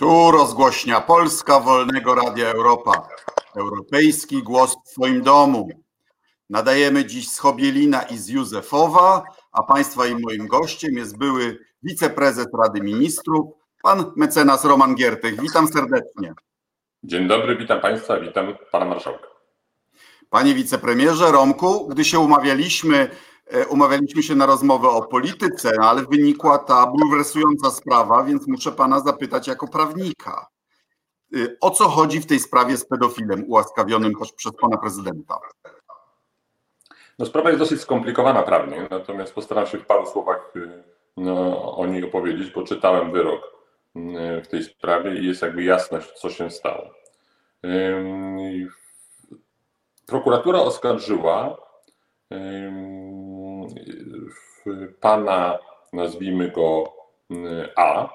[0.00, 3.08] Tu rozgłośnia Polska Wolnego Radia Europa.
[3.56, 5.68] Europejski głos w Twoim domu.
[6.50, 12.46] Nadajemy dziś z Chobielina i z Józefowa, a Państwa i moim gościem jest były wiceprezes
[12.62, 13.46] Rady Ministrów,
[13.82, 15.40] pan mecenas Roman Giertych.
[15.40, 16.34] Witam serdecznie.
[17.04, 19.26] Dzień dobry, witam Państwa, witam Pana Marszałka.
[20.30, 23.10] Panie wicepremierze Romku, gdy się umawialiśmy,
[23.68, 29.00] umawialiśmy się na rozmowę o polityce, no ale wynikła ta bulwersująca sprawa, więc muszę Pana
[29.00, 30.46] zapytać jako prawnika.
[31.36, 35.38] Y, o co chodzi w tej sprawie z pedofilem ułaskawionym przez Pana Prezydenta?
[37.18, 40.82] No, sprawa jest dosyć skomplikowana prawnie, natomiast postaram się w paru słowach y,
[41.16, 43.60] no, o niej opowiedzieć, bo czytałem wyrok
[44.44, 46.90] w tej sprawie i jest jakby jasność, co się stało.
[50.06, 51.56] Prokuratura oskarżyła
[55.00, 55.58] pana,
[55.92, 56.92] nazwijmy go
[57.76, 58.08] A,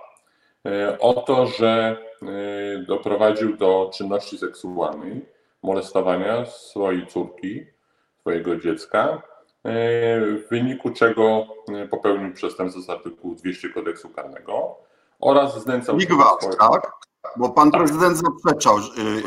[0.65, 5.25] e, o to, że e, doprowadził do czynności seksualnej,
[5.63, 7.65] molestowania swojej córki,
[8.19, 9.21] swojego dziecka, e,
[10.21, 11.47] w wyniku czego
[11.91, 14.75] popełnił przestępstwo z artykułu 200 kodeksu karnego
[15.19, 16.07] oraz znęcał się...
[16.07, 16.57] gwałt, swoje...
[16.57, 16.91] tak?
[17.37, 17.81] Bo pan tak.
[17.81, 18.77] prezydent zaprzeczał,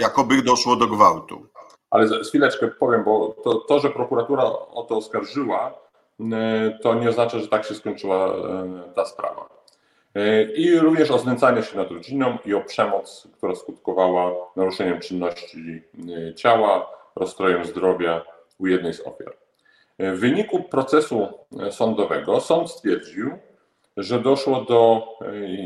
[0.01, 1.47] jakoby doszło do gwałtu.
[1.91, 5.75] Ale z chwileczkę powiem, bo to, to, że prokuratura o to oskarżyła,
[6.83, 8.34] to nie oznacza, że tak się skończyła
[8.94, 9.48] ta sprawa.
[10.55, 15.83] I również o znęcanie się nad rodziną i o przemoc, która skutkowała naruszeniem czynności
[16.36, 18.25] ciała, rozstrojem zdrowia
[18.59, 19.36] u jednej z ofiar.
[19.98, 21.28] W wyniku procesu
[21.70, 23.31] sądowego sąd stwierdził,
[23.97, 25.09] że doszło do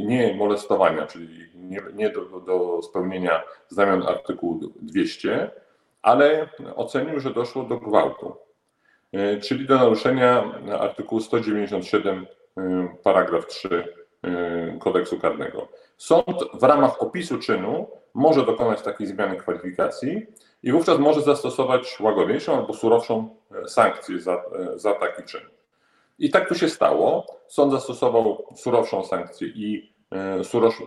[0.06, 5.50] nie molestowania, czyli nie, nie do, do spełnienia znamion artykułu 200,
[6.02, 8.36] ale ocenił, że doszło do gwałtu,
[9.12, 10.44] e, czyli do naruszenia
[10.80, 15.68] artykułu 197 e, paragraf 3 e, kodeksu karnego.
[15.96, 20.26] Sąd w ramach opisu czynu może dokonać takiej zmiany kwalifikacji
[20.62, 23.36] i wówczas może zastosować łagodniejszą albo surowszą
[23.66, 24.42] sankcję za,
[24.76, 25.40] za taki czyn.
[26.18, 27.26] I tak tu się stało.
[27.48, 29.92] Sąd zastosował surowszą sankcję i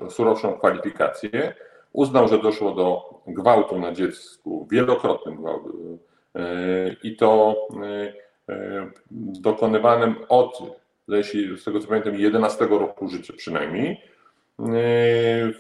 [0.10, 1.54] surowszą kwalifikację
[1.96, 6.00] uznał, że doszło do gwałtu na dziecku, wielokrotnym gwałtu
[6.36, 6.42] e,
[7.04, 8.14] i to e,
[8.54, 10.60] e, dokonywanym od,
[11.08, 14.02] jeśli z tego co pamiętam, 11 roku życia przynajmniej,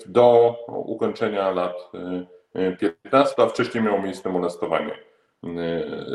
[0.05, 1.91] do ukończenia lat
[2.79, 4.99] 15, a wcześniej miało miejsce molestowanie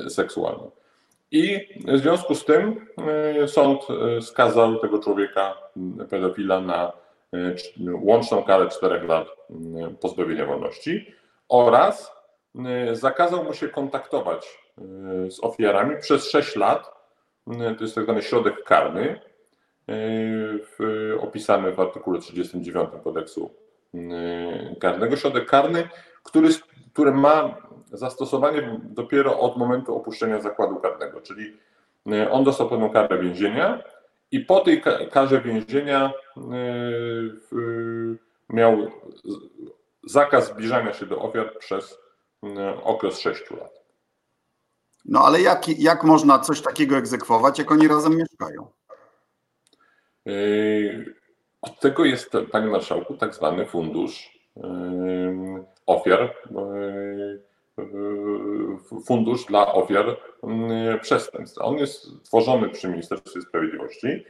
[0.08, 0.64] seksualne.
[1.30, 2.86] I w związku z tym
[3.46, 3.80] sąd
[4.20, 5.54] skazał tego człowieka,
[6.10, 6.92] pedofila, na
[8.02, 11.14] łączną karę 4 lat e, pozbawienia wolności
[11.48, 12.12] oraz
[12.66, 14.60] e, zakazał mu się kontaktować
[15.30, 16.90] z ofiarami przez 6 lat.
[17.78, 19.20] To jest tak zwany środek karny,
[21.20, 23.54] opisany w artykule 39 kodeksu
[24.80, 25.16] karnego.
[25.16, 25.88] Środek karny,
[26.22, 26.48] który,
[26.92, 27.54] który ma
[27.92, 31.56] zastosowanie dopiero od momentu opuszczenia zakładu karnego, czyli
[32.30, 33.82] on dostał pewną karę więzienia
[34.30, 36.12] i po tej karze więzienia
[37.52, 38.18] y,
[38.48, 38.90] miał
[40.04, 41.98] zakaz zbliżania się do ofiar przez
[42.44, 43.80] y, okres 6 lat.
[45.04, 48.70] No ale jak, jak można coś takiego egzekwować, jak oni razem mieszkają?
[50.28, 51.14] Y,
[51.62, 54.40] od tego jest, panie marszałku, tak zwany fundusz
[55.86, 56.34] ofiar,
[59.04, 60.16] fundusz dla ofiar
[61.00, 61.58] przestępstw.
[61.60, 64.24] On jest tworzony przy Ministerstwie Sprawiedliwości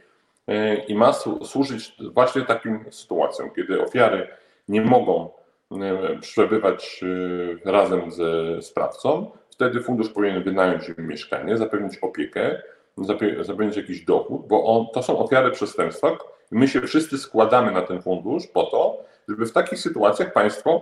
[0.47, 1.13] e, i ma
[1.43, 4.27] służyć właśnie takim sytuacjom, kiedy ofiary
[4.67, 5.29] nie mogą
[5.71, 7.03] e, przebywać
[7.65, 12.61] e, razem ze sprawcą, wtedy fundusz powinien wynająć im mieszkanie, zapewnić opiekę,
[13.41, 16.17] zapewnić jakiś dochód, bo on, to są ofiary przestępstwa.
[16.51, 20.81] My się wszyscy składamy na ten fundusz po to, żeby w takich sytuacjach państwo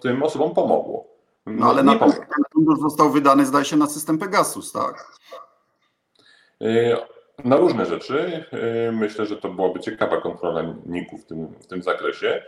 [0.00, 1.11] tym osobom pomogło.
[1.46, 2.12] No ale na ten
[2.52, 5.12] fundusz został wydany, zdaje się, na system Pegasus, tak?
[6.62, 6.96] Y,
[7.44, 8.44] na różne rzeczy.
[8.88, 12.42] Y, myślę, że to byłaby ciekawa kontrola NIK-u w tym, w tym zakresie,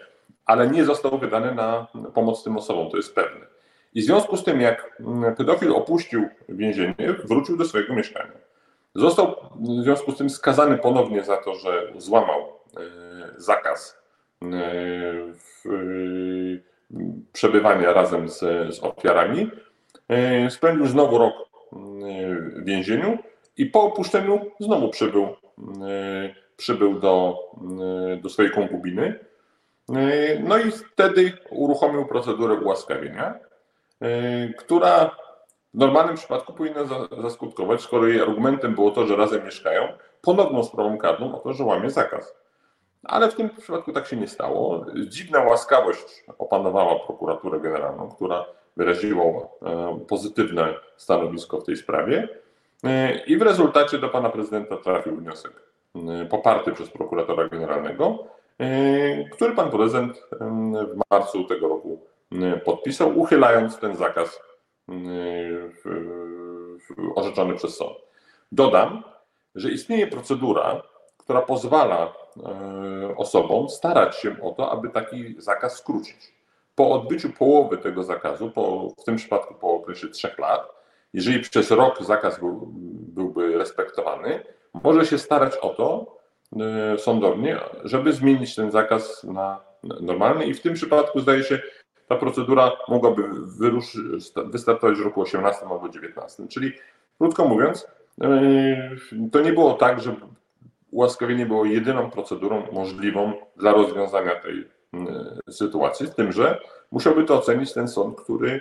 [0.46, 3.46] ale nie został wydany na pomoc tym osobom, to jest pewne.
[3.94, 5.02] I w związku z tym, jak
[5.36, 8.32] pedofil opuścił więzienie, wrócił do swojego mieszkania.
[8.94, 14.04] Został w związku z tym skazany ponownie za to, że złamał y, zakaz
[15.32, 15.64] w
[17.32, 18.38] przebywania razem z,
[18.74, 19.50] z ofiarami.
[20.08, 21.76] E, spędził znowu rok e,
[22.34, 23.18] w więzieniu
[23.56, 25.34] i po opuszczeniu znowu przybył, e,
[26.56, 27.38] przybył do,
[28.22, 29.18] do swojej konkubiny.
[30.44, 33.34] No i wtedy uruchomił procedurę ułaskawienia,
[34.58, 35.16] która
[35.74, 36.80] w normalnym przypadku powinna
[37.22, 39.88] zaskutkować, skoro jej argumentem było to, że razem mieszkają,
[40.22, 42.34] ponowną sprawą karną o to, że łamie zakaz.
[43.04, 44.86] Ale w tym przypadku tak się nie stało.
[45.06, 48.44] Dziwna łaskawość opanowała prokuraturę generalną, która
[48.76, 52.28] wyraziła e, pozytywne stanowisko w tej sprawie
[52.84, 55.52] e, i w rezultacie do pana prezydenta trafił wniosek
[55.94, 58.18] e, poparty przez prokuratora generalnego,
[59.32, 60.22] który pan prezydent
[60.90, 62.02] w marcu tego roku
[62.64, 64.40] podpisał, uchylając ten zakaz
[67.14, 67.96] orzeczony przez sąd.
[68.52, 69.02] Dodam,
[69.54, 70.82] że istnieje procedura,
[71.16, 72.12] która pozwala
[73.16, 76.34] osobom starać się o to, aby taki zakaz skrócić
[76.74, 80.68] po odbyciu połowy tego zakazu, po, w tym przypadku po okresie trzech lat,
[81.12, 82.68] jeżeli przez rok zakaz był,
[83.14, 84.40] byłby respektowany,
[84.82, 86.16] może się starać o to
[86.94, 91.58] y, sądownie, żeby zmienić ten zakaz na normalny i w tym przypadku zdaje się,
[92.08, 93.22] ta procedura mogłaby
[94.46, 96.48] wystartować w roku 18 albo 19.
[96.48, 96.72] Czyli
[97.18, 97.86] krótko mówiąc,
[98.24, 100.14] y, to nie było tak, że
[100.94, 104.74] ułaskawienie było jedyną procedurą możliwą dla rozwiązania tej
[105.48, 106.60] Y, sytuacji, z tym, że
[106.90, 108.60] musiałby to ocenić ten sąd, który y,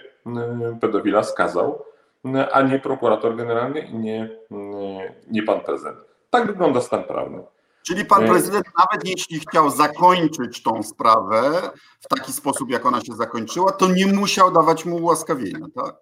[0.81, 1.85] pedofila skazał,
[2.25, 4.29] y, a nie prokurator generalny i nie,
[5.31, 5.97] nie pan prezydent.
[6.29, 7.43] Tak wygląda stan prawny.
[7.83, 11.51] Czyli pan prezydent, nawet jeśli chciał zakończyć tą sprawę
[12.01, 15.95] w taki sposób, jak ona się zakończyła, to nie musiał dawać mu ułaskawienia, tak?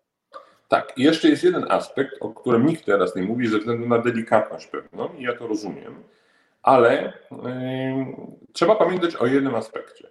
[0.67, 3.97] Tak, i jeszcze jest jeden aspekt, o którym nikt teraz nie mówi, ze względu na
[3.97, 6.03] delikatność pewną, i ja to rozumiem,
[6.63, 7.39] ale yy,
[8.53, 10.07] trzeba pamiętać o jednym aspekcie.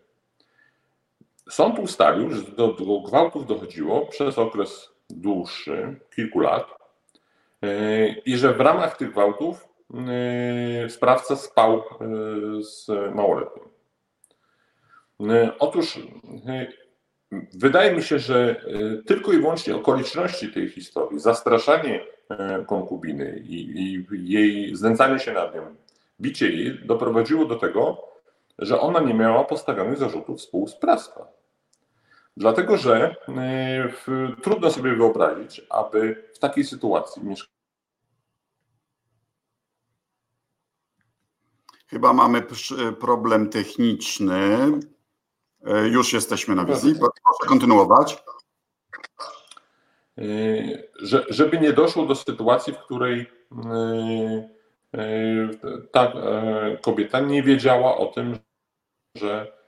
[1.50, 6.67] Sąd ustalił, że do, do gwałtów dochodziło przez okres dłuższy, kilku lat,
[7.62, 9.69] e, i że w ramach tych gwałtów
[10.85, 11.82] e, sprawca spał e,
[12.62, 13.64] z małoletnim.
[15.58, 15.99] Otóż
[17.52, 18.64] wydaje mi się, że
[19.06, 22.00] tylko i wyłącznie okoliczności tej historii, zastraszanie
[22.67, 25.75] konkubiny i, i jej znęcanie się nad nią,
[26.21, 28.03] bicie jej, doprowadziło do tego,
[28.59, 31.29] że ona nie miała postawionych zarzutów współsprawstwa.
[32.37, 33.17] Dlatego, że
[34.09, 37.61] y, trudno sobie wyobrazić, aby w takiej sytuacji mieszkać.
[41.87, 42.43] Chyba mamy
[43.01, 44.57] problem techniczny.
[45.85, 46.95] Y, już jesteśmy na wizji.
[46.95, 48.25] Proszę kontynuować.
[50.19, 53.27] Y, że, żeby nie doszło do sytuacji, w której
[55.93, 56.13] ta
[56.83, 58.39] kobieta nie wiedziała o tym,
[59.15, 59.61] że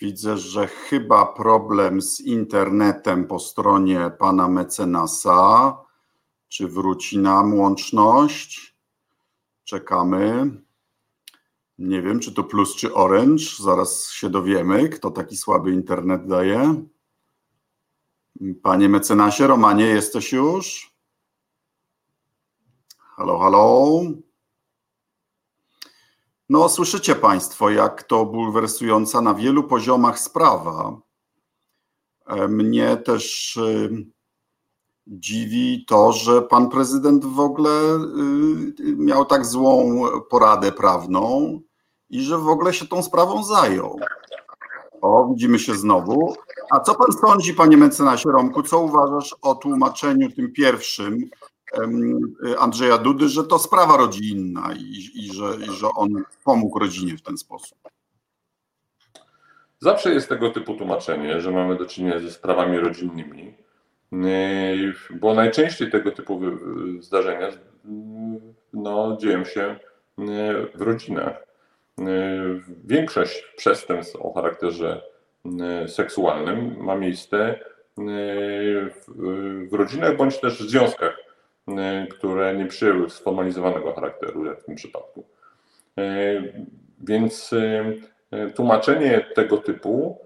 [0.00, 5.76] Widzę, że chyba problem z internetem po stronie pana mecenasa.
[6.48, 8.76] Czy wróci nam łączność?
[9.64, 10.50] Czekamy.
[11.78, 13.44] Nie wiem, czy to plus, czy orange.
[13.58, 16.84] Zaraz się dowiemy, kto taki słaby internet daje.
[18.62, 20.94] Panie mecenasie, Romanie, jesteś już?
[22.98, 23.90] Halo, halo.
[26.48, 31.00] No, słyszycie Państwo, jak to bulwersująca na wielu poziomach sprawa.
[32.26, 34.06] E, mnie też y,
[35.06, 37.70] dziwi to, że pan prezydent w ogóle
[38.80, 41.60] y, miał tak złą poradę prawną
[42.10, 44.00] i że w ogóle się tą sprawą zajął.
[45.00, 46.34] O, widzimy się znowu.
[46.70, 51.30] A co pan sądzi, panie mecenasie Romku, co uważasz o tłumaczeniu tym pierwszym
[52.58, 56.08] Andrzeja Dudy, że to sprawa rodzinna i, i, że, i że on
[56.44, 57.78] pomógł rodzinie w ten sposób.
[59.78, 63.54] Zawsze jest tego typu tłumaczenie, że mamy do czynienia ze sprawami rodzinnymi,
[65.10, 66.40] bo najczęściej tego typu
[67.00, 67.48] zdarzenia
[68.72, 69.78] no, dzieją się
[70.74, 71.46] w rodzinach.
[72.84, 75.02] Większość przestępstw o charakterze
[75.86, 77.58] seksualnym ma miejsce
[79.70, 81.30] w rodzinach bądź też w związkach
[81.78, 85.24] E, które nie przyjęły sformalizowanego charakteru, jak w tym przypadku.
[85.98, 86.42] E,
[87.00, 87.54] więc
[88.30, 90.18] e, tłumaczenie tego typu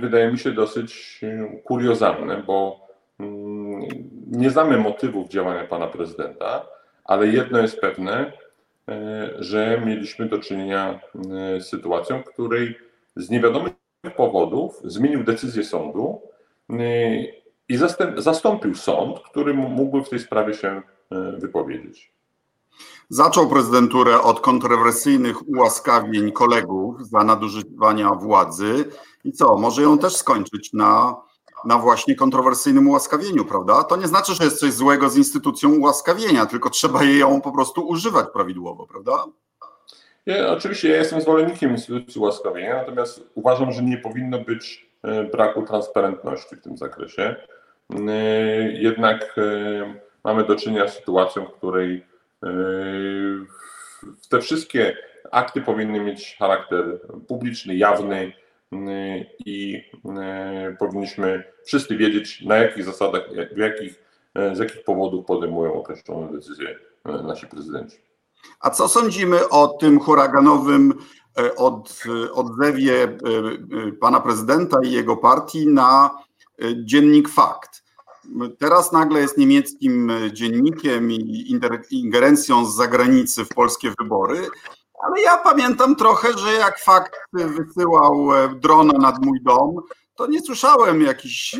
[0.00, 1.20] wydaje mi się dosyć
[1.64, 2.86] kuriozalne, bo
[3.20, 3.82] mm,
[4.26, 6.66] nie znamy motywów działania pana prezydenta,
[7.04, 8.32] ale jedno jest pewne,
[9.38, 11.00] że mieliśmy do czynienia
[11.58, 12.78] z sytuacją, w której
[13.16, 13.72] z niewiadomych
[14.10, 16.20] powodów zmienił decyzję sądu
[17.68, 17.78] i
[18.16, 22.16] zastąpił sąd, który mógłby w tej sprawie się e, wypowiedzieć.
[23.08, 28.84] Zaczął prezydenturę od kontrowersyjnych ułaskawień kolegów za nadużywania władzy
[29.24, 31.16] i co, może ją też skończyć na,
[31.64, 33.84] na właśnie kontrowersyjnym ułaskawieniu, prawda?
[33.84, 37.52] To nie znaczy, że jest coś złego z instytucją ułaskawienia, tylko trzeba jej ją po
[37.52, 39.24] prostu używać prawidłowo, prawda?
[40.26, 45.62] Ja, oczywiście ja jestem zwolennikiem instytucji ułaskawienia, natomiast uważam, że nie powinno być e, braku
[45.62, 47.36] transparentności w tym zakresie.
[48.08, 48.12] E,
[48.72, 52.06] jednak e, mamy do czynienia z sytuacją, w której
[54.30, 54.96] te wszystkie
[55.30, 56.84] akty powinny mieć charakter
[57.28, 58.32] publiczny, jawny
[59.46, 59.84] i
[60.78, 64.02] powinniśmy wszyscy wiedzieć, na jakich zasadach, w jakich,
[64.52, 68.05] z jakich powodów podejmują określone decyzje nasi prezydenci.
[68.60, 70.94] A co sądzimy o tym huraganowym
[71.38, 76.10] e, od, odzewie e, e, pana prezydenta i jego partii na
[76.84, 77.82] dziennik Fakt?
[78.58, 81.58] Teraz nagle jest niemieckim dziennikiem i
[81.90, 84.48] ingerencją z zagranicy w polskie wybory,
[85.02, 89.76] ale ja pamiętam trochę, że jak Fakt wysyłał drona nad mój dom,
[90.14, 91.56] to nie słyszałem jakichś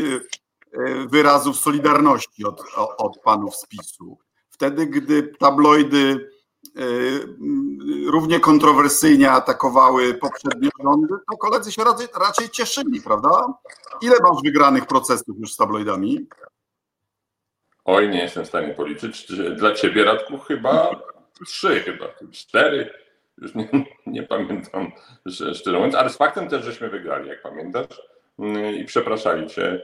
[1.09, 2.63] wyrazów solidarności od,
[2.99, 4.19] od panów z PiSu.
[4.51, 6.31] Wtedy, gdy tabloidy
[8.07, 13.55] równie kontrowersyjnie atakowały poprzednie rządy, to koledzy się raczej, raczej cieszyli, prawda?
[14.03, 16.27] Ile masz wygranych procesów już z tabloidami?
[17.85, 19.33] Oj, nie jestem w stanie policzyć.
[19.57, 20.91] Dla ciebie, Radku, chyba
[21.47, 22.91] trzy, chyba cztery.
[23.39, 23.69] Już nie,
[24.07, 24.93] nie pamiętam,
[25.55, 28.03] szczerze mówiąc, ale z faktem też, żeśmy wygrali, jak pamiętasz,
[28.39, 29.83] y, i przepraszali cię,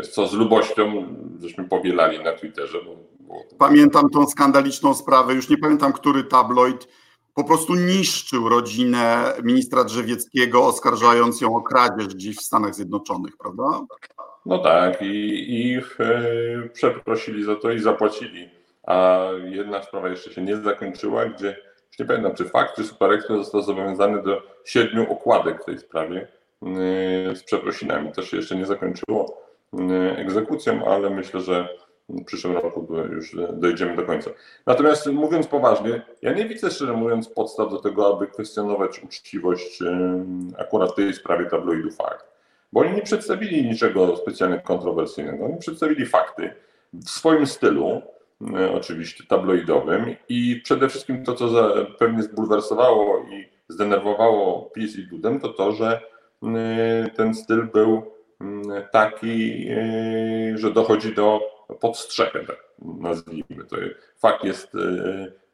[0.00, 2.96] y, co z lubością żeśmy powielali na Twitterze, bo
[3.58, 6.88] Pamiętam tą skandaliczną sprawę, już nie pamiętam, który tabloid
[7.34, 13.62] po prostu niszczył rodzinę ministra Drzewieckiego, oskarżając ją o kradzież gdzieś w Stanach Zjednoczonych, prawda?
[14.46, 15.06] No tak, i,
[15.48, 18.48] i e, przeprosili za to i zapłacili.
[18.82, 21.56] A jedna sprawa jeszcze się nie zakończyła, gdzie
[21.90, 25.78] już nie pamiętam, czy fakt, czy Super Express został zobowiązany do siedmiu okładek w tej
[25.78, 26.28] sprawie
[26.62, 28.12] e, z przeprosinami.
[28.12, 29.42] To się jeszcze nie zakończyło
[29.78, 31.68] e, egzekucją, ale myślę, że
[32.12, 34.30] w przyszłym roku już dojdziemy do końca.
[34.66, 39.78] Natomiast mówiąc poważnie, ja nie widzę szczerze mówiąc podstaw do tego, aby kwestionować uczciwość
[40.58, 42.26] akurat w tej sprawie tabloidu fakt.
[42.72, 45.44] Bo oni nie przedstawili niczego specjalnie kontrowersyjnego.
[45.44, 46.50] Oni przedstawili fakty
[46.92, 48.02] w swoim stylu,
[48.74, 51.48] oczywiście tabloidowym i przede wszystkim to, co
[51.98, 56.00] pewnie zbulwersowało i zdenerwowało PiS i Dudem, to to, że
[57.16, 58.02] ten styl był
[58.92, 59.66] taki,
[60.54, 61.40] że dochodzi do
[61.74, 63.76] pod strzechem, tak nazwijmy to.
[64.18, 64.78] Fakt jest e,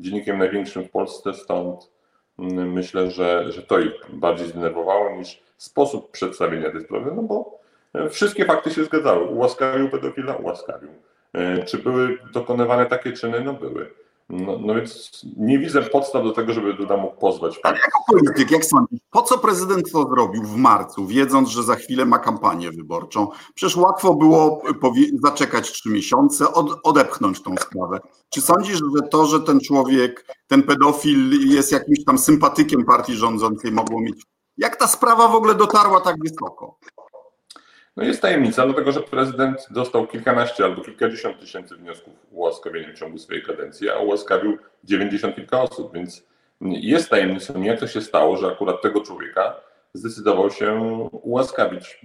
[0.00, 1.90] dziennikiem największym w Polsce, stąd
[2.38, 7.58] mm, myślę, że, że to ich bardziej zdenerwowało niż sposób przedstawienia tej sprawy, no bo
[7.94, 9.24] e, wszystkie fakty się zgadzały.
[9.24, 10.90] Ułaskawił pedofila, ułaskawił.
[11.32, 13.40] E, czy były dokonywane takie czyny?
[13.40, 13.90] No były.
[14.30, 17.60] No, no, więc nie widzę podstaw do tego, żeby Duda mógł pozwać.
[17.62, 21.74] Ale jako polityk, jak sądzisz, po co prezydent to zrobił w marcu, wiedząc, że za
[21.74, 23.28] chwilę ma kampanię wyborczą?
[23.54, 24.62] Przecież łatwo było
[25.24, 28.00] zaczekać trzy miesiące, od, odepchnąć tą sprawę.
[28.30, 33.72] Czy sądzisz, że to, że ten człowiek, ten pedofil jest jakimś tam sympatykiem partii rządzącej
[33.72, 34.22] mogło mieć?
[34.56, 36.78] Jak ta sprawa w ogóle dotarła tak wysoko?
[37.98, 43.18] No jest tajemnica, dlatego że prezydent dostał kilkanaście albo kilkadziesiąt tysięcy wniosków ułaskawienia w ciągu
[43.18, 46.26] swojej kadencji, a ułaskawił dziewięćdziesiąt kilka osób, więc
[46.60, 49.56] jest tajemnicą, jak to się stało, że akurat tego człowieka
[49.94, 50.80] zdecydował się
[51.12, 52.00] ułaskawić.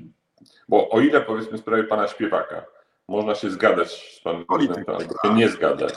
[0.69, 2.65] Bo o ile powiedzmy w sprawie pana śpiewaka
[3.07, 5.93] można się zgadać z panem prezydentem, albo się nie zgadać,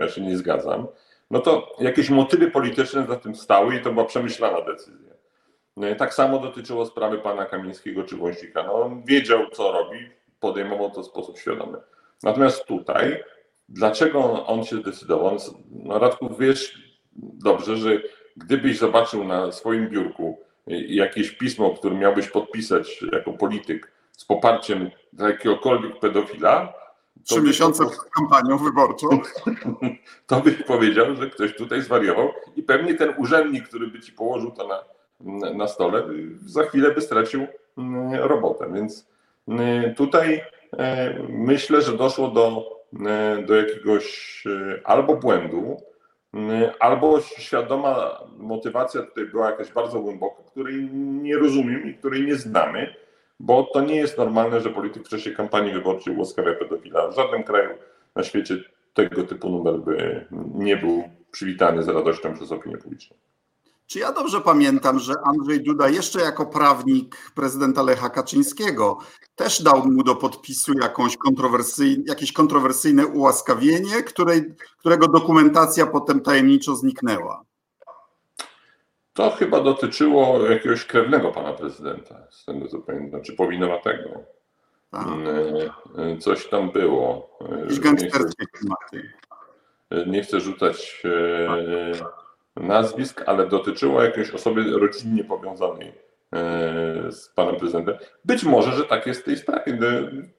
[0.00, 0.86] ja się nie zgadzam,
[1.30, 5.15] no to jakieś motywy polityczne za tym stały i to była przemyślana decyzja.
[5.76, 8.62] No tak samo dotyczyło sprawy pana Kamińskiego czy Wąsika.
[8.62, 9.98] No, on wiedział, co robi,
[10.40, 11.78] podejmował to w sposób świadomy.
[12.22, 13.24] Natomiast tutaj,
[13.68, 15.36] dlaczego on się zdecydował?
[15.70, 16.78] No, Radku, wiesz
[17.16, 17.90] dobrze, że
[18.36, 20.38] gdybyś zobaczył na swoim biurku
[20.88, 26.72] jakieś pismo, które miałbyś podpisać jako polityk z poparciem dla jakiegokolwiek pedofila,
[27.24, 29.08] Trzy miesiące przed kampanią wyborczą.
[30.26, 34.50] To byś powiedział, że ktoś tutaj zwariował i pewnie ten urzędnik, który by ci położył
[34.50, 34.84] to na,
[35.54, 36.02] na stole,
[36.46, 37.46] za chwilę by stracił
[37.78, 38.72] mm, robotę.
[38.72, 39.08] Więc
[39.48, 40.40] mm, tutaj
[40.78, 42.64] e, myślę, że doszło do,
[43.06, 45.76] e, do jakiegoś e, albo błędu,
[46.34, 52.36] mm, albo świadoma motywacja tutaj była jakaś bardzo głęboka, której nie rozumiem i której nie
[52.36, 52.94] znamy,
[53.40, 57.08] bo to nie jest normalne, że polityk w czasie kampanii wyborczej ułaskawia pedofila.
[57.08, 57.70] W żadnym kraju
[58.14, 58.56] na świecie
[58.94, 63.16] tego typu numer by nie był przywitany z radością przez opinię publiczną.
[63.86, 68.98] Czy ja dobrze pamiętam, że Andrzej Duda jeszcze jako prawnik prezydenta Lecha Kaczyńskiego
[69.34, 76.76] też dał mu do podpisu jakąś kontrowersyjne, jakieś kontrowersyjne ułaskawienie, której, którego dokumentacja potem tajemniczo
[76.76, 77.44] zniknęła?
[79.12, 84.10] To chyba dotyczyło jakiegoś krewnego pana prezydenta, z tego co pamiętam, czy powinowatego.
[84.90, 85.06] Tak.
[85.96, 87.38] E, coś tam było.
[87.60, 89.12] Jakieś gangsterskie klimaty.
[90.06, 91.02] Nie chcę rzucać
[91.98, 92.25] tak
[92.56, 97.96] nazwisk, ale dotyczyło jakiejś osoby rodzinnie powiązanej e, z panem prezydentem.
[98.24, 99.78] Być może, że tak jest w tej sprawie.
[99.80, 99.86] No,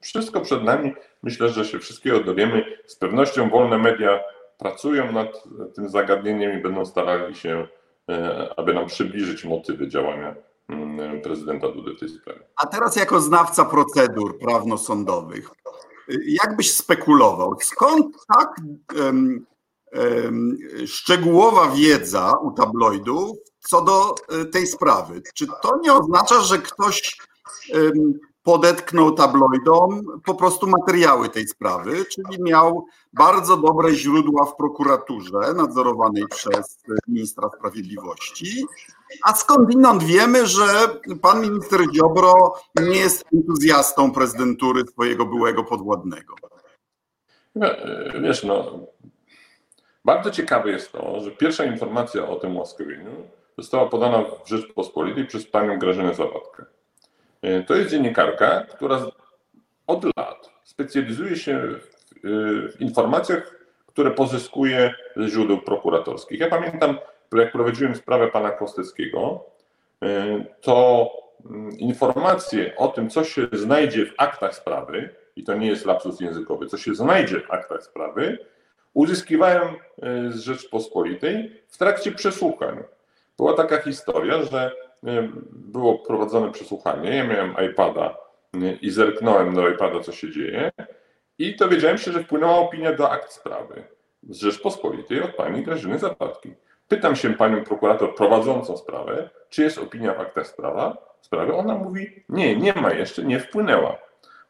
[0.00, 0.94] wszystko przed nami.
[1.22, 2.64] Myślę, że się wszystkiego dowiemy.
[2.86, 4.20] Z pewnością wolne media
[4.58, 5.44] pracują nad
[5.74, 7.66] tym zagadnieniem i będą starali się,
[8.56, 10.34] aby nam przybliżyć motywy działania
[10.68, 12.40] mm, prezydenta Dudy w tej sprawie.
[12.56, 15.50] A teraz jako znawca procedur prawno-sądowych,
[16.26, 18.56] jak byś spekulował, skąd tak
[20.86, 25.22] szczegółowa wiedza u tabloidów co do e, tej sprawy?
[25.34, 27.18] Czy to nie oznacza, że ktoś
[28.42, 36.24] podetknął tabloidom po prostu materiały tej sprawy, czyli miał bardzo dobre źródła w prokuraturze nadzorowanej
[36.28, 36.78] przez
[37.08, 38.66] ministra sprawiedliwości,
[39.24, 40.66] a skądinąd wiemy, że
[41.22, 46.34] pan minister Ziobro nie jest entuzjastą prezydentury swojego byłego podwładnego.
[48.22, 48.80] Wiesz, no,
[50.04, 53.28] bardzo ciekawe jest to, że pierwsza informacja o tym łaskawieniu
[53.58, 56.64] została podana w Rzeczpospolitej przez panią Grażynę Zawodkę.
[57.42, 59.00] E, to jest dziennikarka, która
[59.86, 61.98] od lat specjalizuje się w,
[62.72, 66.40] w informacjach, które pozyskuje ze źródeł prokuratorskich.
[66.40, 66.98] Ja pamiętam,
[67.32, 69.44] jak prowadziłem sprawę pana Kosteckiego,
[70.02, 71.10] e, to
[71.50, 76.20] mm, informacje o tym, co się znajdzie w aktach sprawy, i to nie jest lapsus
[76.20, 78.38] językowy, co się znajdzie w aktach sprawy,
[78.94, 82.84] uzyskiwałem e, z Rzeczpospolitej w trakcie przesłuchań.
[83.36, 84.72] Była taka historia, że
[85.50, 88.16] było prowadzone przesłuchanie, ja miałem iPada
[88.82, 90.70] i zerknąłem do iPada, co się dzieje
[91.38, 93.84] i dowiedziałem się, że wpłynęła opinia do akt sprawy
[94.28, 96.54] z Rzeczpospolitej od pani Grażyny Zapadki.
[96.88, 101.54] Pytam się panią prokurator prowadzącą sprawę, czy jest opinia w aktach sprawa, sprawy.
[101.54, 103.98] Ona mówi, nie, nie ma jeszcze, nie wpłynęła.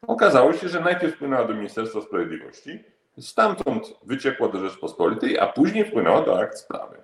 [0.07, 2.85] Okazało się, że najpierw wpłynęła do Ministerstwa Sprawiedliwości,
[3.21, 6.97] stamtąd wyciekła do Rzeczpospolitej, a później wpłynęła do akt sprawy.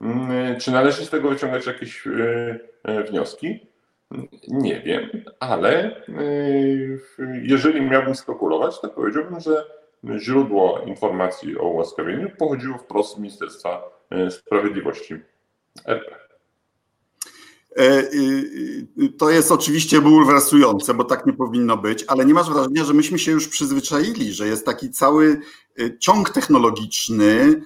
[0.00, 3.66] Mm, czy należy z tego wyciągać jakieś e, e, wnioski?
[4.48, 6.02] Nie wiem, ale e,
[7.42, 9.64] jeżeli miałbym spekulować, to powiedziałbym, że
[10.18, 13.82] źródło informacji o ułaskawieniu pochodziło wprost z Ministerstwa
[14.30, 15.14] Sprawiedliwości
[15.86, 16.27] RP.
[19.18, 23.18] To jest oczywiście bulwersujące, bo tak nie powinno być, ale nie masz wrażenia, że myśmy
[23.18, 25.40] się już przyzwyczaili, że jest taki cały
[25.98, 27.62] ciąg technologiczny,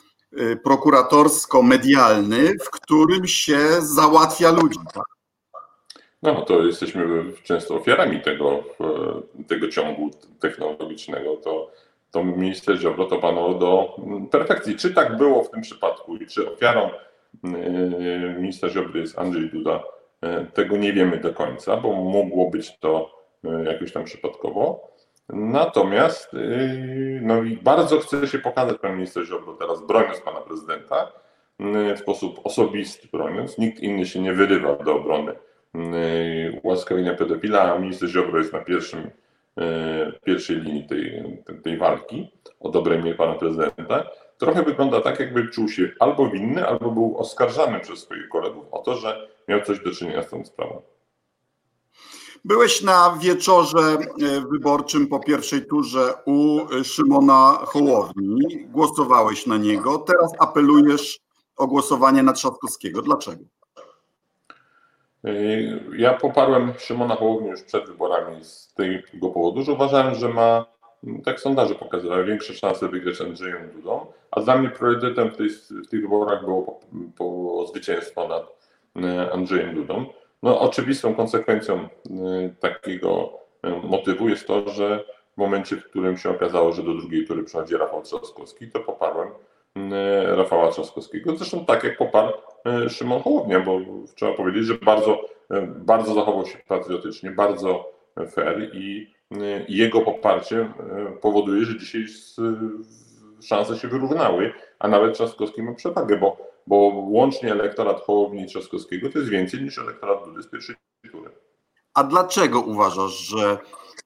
[0.64, 4.78] prokuratorsko-medialny, w którym się załatwia ludzi.
[4.94, 5.04] Tak?
[6.22, 8.64] No, to jesteśmy często ofiarami tego,
[9.48, 10.10] tego ciągu
[10.40, 11.36] technologicznego.
[11.36, 11.70] To,
[12.10, 13.96] to minister Ziobro to do
[14.30, 14.76] perfekcji.
[14.76, 16.90] Czy tak było w tym przypadku i czy ofiarą
[18.38, 19.82] ministra Ziobry jest Andrzej Duda,
[20.24, 23.22] y, tego nie wiemy do końca, bo mogło być to
[23.64, 24.92] jakoś tam przypadkowo.
[25.28, 26.30] Natomiast
[27.20, 31.12] no i bardzo chce się pokazać pan minister Ziobro teraz, broniąc pana prezydenta,
[31.96, 33.58] w sposób osobisty broniąc.
[33.58, 35.32] Nikt inny się nie wyrywa do obrony
[36.62, 39.10] ułaskawienia pedofila, a minister Ziobro jest na pierwszym,
[40.24, 41.22] pierwszej linii tej,
[41.62, 44.10] tej walki o dobre imię pana prezydenta.
[44.42, 48.78] Trochę wygląda tak, jakby czuł się albo winny, albo był oskarżany przez swoich kolegów o
[48.78, 50.82] to, że miał coś do czynienia z tą sprawą.
[52.44, 53.98] Byłeś na wieczorze e,
[54.52, 58.66] wyborczym po pierwszej turze u Szymona Hołowni.
[58.66, 59.98] Głosowałeś na niego.
[59.98, 61.20] Teraz apelujesz
[61.56, 63.02] o głosowanie na Trzaskowskiego.
[63.02, 63.44] Dlaczego?
[65.24, 65.32] E,
[65.96, 70.66] ja poparłem Szymona Hołowni już przed wyborami z tego powodu, że uważałem, że ma,
[71.24, 75.48] tak sondaże pokazywały, większe szanse wygrać Andrzejem Dudą, a dla mnie priorytetem w, tej,
[75.84, 76.44] w tych wyborach
[77.16, 78.68] było zwycięstwo nad
[79.04, 80.06] e, Andrzejem Dudą.
[80.42, 86.30] No, oczywistą konsekwencją y, takiego y, motywu jest to, że w momencie, w którym się
[86.30, 89.28] okazało, że do drugiej tury przychodzi Rafał Trzaskowski, to poparłem
[90.26, 91.36] Rafała Trzaskowskiego.
[91.36, 92.32] Zresztą tak jak poparł
[92.88, 93.80] Szymon Hołownia, bo
[94.14, 95.24] trzeba powiedzieć, że bardzo,
[95.66, 97.92] bardzo zachował się patriotycznie, bardzo
[98.30, 99.14] fair i
[99.68, 100.72] jego poparcie
[101.20, 102.04] powoduje, że dzisiaj
[103.46, 106.76] szanse się wyrównały, a nawet Trzaskowski ma przewagę, bo bo
[107.08, 110.76] łącznie elektorat Hołowni Trzaskowskiego to jest więcej niż elektorat Dudy z pierwszej
[111.12, 111.30] tury.
[111.94, 113.58] A dlaczego uważasz, że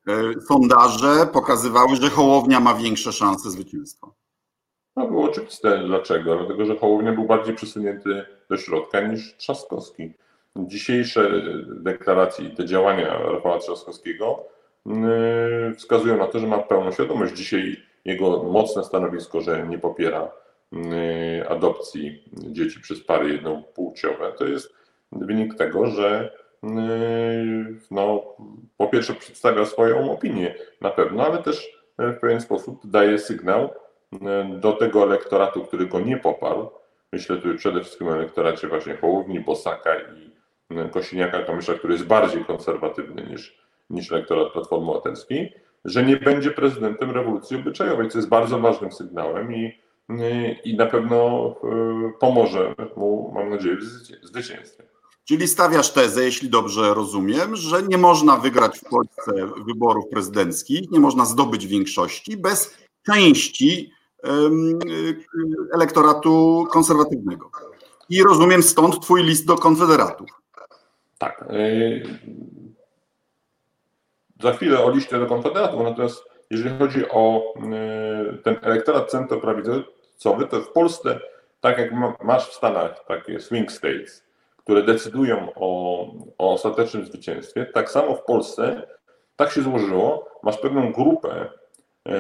[0.09, 4.07] e, sondaże pokazywały, że Hołownia ma większe szanse zwycięstwa?
[4.97, 10.13] No było oczywiste dlaczego, dlatego że Hołownia był bardziej przesunięty do środka niż Trzaskowski.
[10.57, 11.31] Dzisiejsze
[11.67, 14.45] deklaracje i te działania Rafała Trzaskowskiego
[14.87, 17.37] mm, wskazują na to, że ma pełną świadomość.
[17.37, 20.31] Dzisiaj jego mocne stanowisko, że nie popiera
[20.73, 24.75] Y, adopcji dzieci przez pary jednopłciowe, to jest
[25.13, 26.33] wynik tego, że
[26.65, 26.69] y,
[27.91, 28.37] no,
[28.77, 34.19] po pierwsze przedstawia swoją opinię na pewno, ale też w pewien sposób daje sygnał y,
[34.61, 36.71] do tego elektoratu, który go nie poparł.
[37.13, 40.37] Myślę tu przede wszystkim o elektoracie właśnie Hołowni, Bosaka i
[40.91, 43.59] Kosiniaka-Kamysza, który jest bardziej konserwatywny niż,
[43.91, 45.55] niż elektorat Platformy Obywatelskiej,
[45.87, 49.87] że nie będzie prezydentem rewolucji obyczajowej, co jest bardzo ważnym sygnałem i
[50.65, 51.55] i na pewno
[52.21, 53.83] pomoże mu, mam nadzieję, w
[54.27, 54.85] zwycięstwie.
[55.25, 59.33] Czyli stawiasz tezę, jeśli dobrze rozumiem, że nie można wygrać w Polsce
[59.67, 63.91] wyborów prezydenckich, nie można zdobyć większości bez części
[65.75, 67.51] elektoratu konserwatywnego.
[68.09, 70.29] I rozumiem stąd Twój list do konfederatów.
[71.19, 71.45] Tak.
[74.47, 77.55] Y, za chwilę o liście do konfederatów, natomiast jeżeli chodzi o
[78.35, 81.21] y, ten elektorat centroprawicowy, to w Polsce,
[81.61, 84.25] tak jak masz w Stanach takie swing states,
[84.57, 86.07] które decydują o,
[86.39, 88.83] o ostatecznym zwycięstwie, tak samo w Polsce
[89.37, 91.49] tak się złożyło, masz pewną grupę
[92.09, 92.11] e,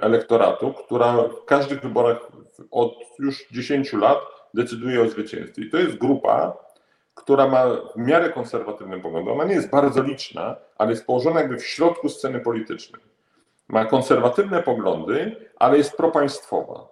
[0.00, 2.28] elektoratu, która w każdych wyborach
[2.70, 4.18] od już 10 lat
[4.54, 5.62] decyduje o zwycięstwie.
[5.62, 6.63] I to jest grupa,
[7.14, 9.30] która ma w miarę konserwatywne poglądy.
[9.30, 13.02] Ona nie jest bardzo liczna, ale jest położona jakby w środku sceny politycznej.
[13.68, 16.88] Ma konserwatywne poglądy, ale jest propaństwowa.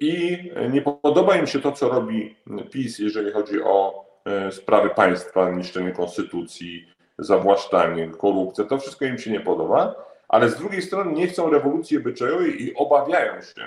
[0.00, 0.38] I
[0.70, 2.36] nie podoba im się to, co robi
[2.70, 8.64] PiS, jeżeli chodzi o e, sprawy państwa, niszczenie konstytucji, zawłaszczanie, korupcję.
[8.64, 9.94] To wszystko im się nie podoba,
[10.28, 13.66] ale z drugiej strony nie chcą rewolucji obyczajowej i obawiają się,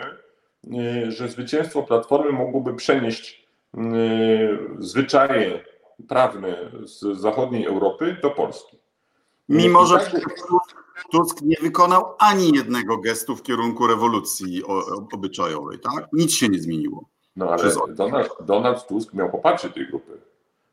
[0.78, 3.47] e, że zwycięstwo Platformy mogłoby przenieść
[4.80, 5.64] zwyczaje
[6.08, 8.78] prawne z zachodniej Europy do Polski.
[9.50, 10.36] Mimo, że tak
[11.12, 14.64] Tusk nie wykonał ani jednego gestu w kierunku rewolucji
[15.14, 16.08] obyczajowej, tak?
[16.14, 17.06] Nic się nie zmieniło.
[17.36, 20.12] No ale Donald, Donald Tusk miał poparcie tej grupy.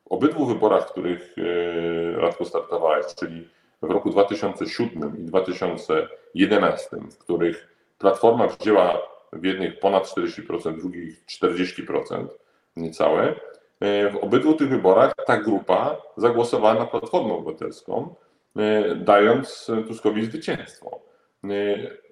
[0.04, 3.48] W obydwu wyborach, w których e, Radko startowałeś, czyli
[3.82, 8.98] w roku 2007 i 2011, w których Platforma wzięła
[9.32, 12.26] w jednych ponad 40%, w drugich 40%,
[12.76, 13.34] niecałe,
[13.80, 18.14] e, w obydwu tych wyborach ta grupa zagłosowała na Platformę Obywatelską,
[18.56, 21.00] E, dając Tuskowi zwycięstwo.
[21.44, 21.48] E,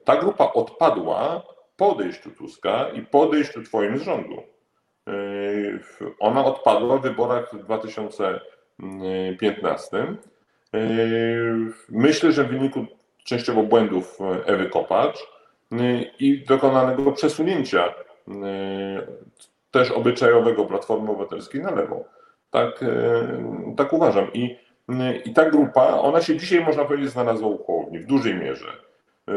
[0.05, 1.43] ta grupa odpadła
[1.77, 4.43] po odejściu Tuska i po odejściu Twoim z rządu.
[6.19, 10.17] Ona odpadła w wyborach w 2015.
[11.89, 12.87] Myślę, że w wyniku
[13.25, 15.27] częściowo błędów Ewy Kopacz
[16.19, 17.95] i dokonanego przesunięcia
[19.73, 22.05] też obyczajowego Platformy Obywatelskiej na lewo.
[22.51, 22.85] Tak,
[23.77, 24.33] tak uważam.
[24.33, 24.57] I
[25.25, 28.67] i ta grupa, ona się dzisiaj, można powiedzieć, znalazła u Hołowni w dużej mierze.
[29.29, 29.33] Y,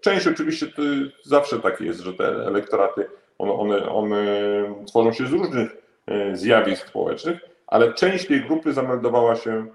[0.00, 0.82] część oczywiście to
[1.22, 3.06] zawsze tak jest, że te elektoraty,
[3.38, 4.24] one, one, one
[4.86, 5.76] tworzą się z różnych
[6.32, 9.66] y, zjawisk społecznych, ale część tej grupy zameldowała się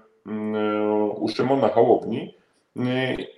[1.16, 2.34] u Szymona Hołowni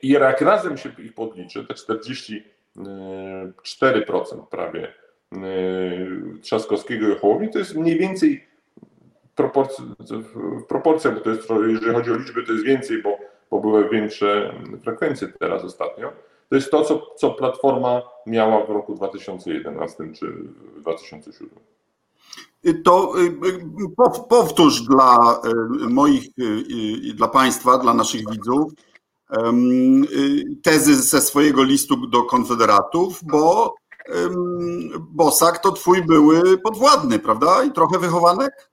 [0.02, 4.92] i jak razem się ich podliczy, te 44% prawie
[6.42, 8.44] Trzaskowskiego i Hołowni, to jest mniej więcej
[10.68, 13.18] proporcja, bo to jest, jeżeli chodzi o liczby, to jest więcej, bo,
[13.50, 16.12] bo były większe frekwencje teraz ostatnio.
[16.48, 20.34] To jest to, co, co Platforma miała w roku 2011 czy
[20.76, 21.50] 2007.
[22.84, 25.40] To y, y, powtórz dla
[25.84, 26.24] y, moich,
[27.14, 28.72] dla Państwa, dla naszych widzów
[30.62, 33.74] tezy ze swojego listu do konfederatów, bo
[35.00, 37.64] Bosak to twój były podwładny, prawda?
[37.64, 38.70] I trochę wychowanek?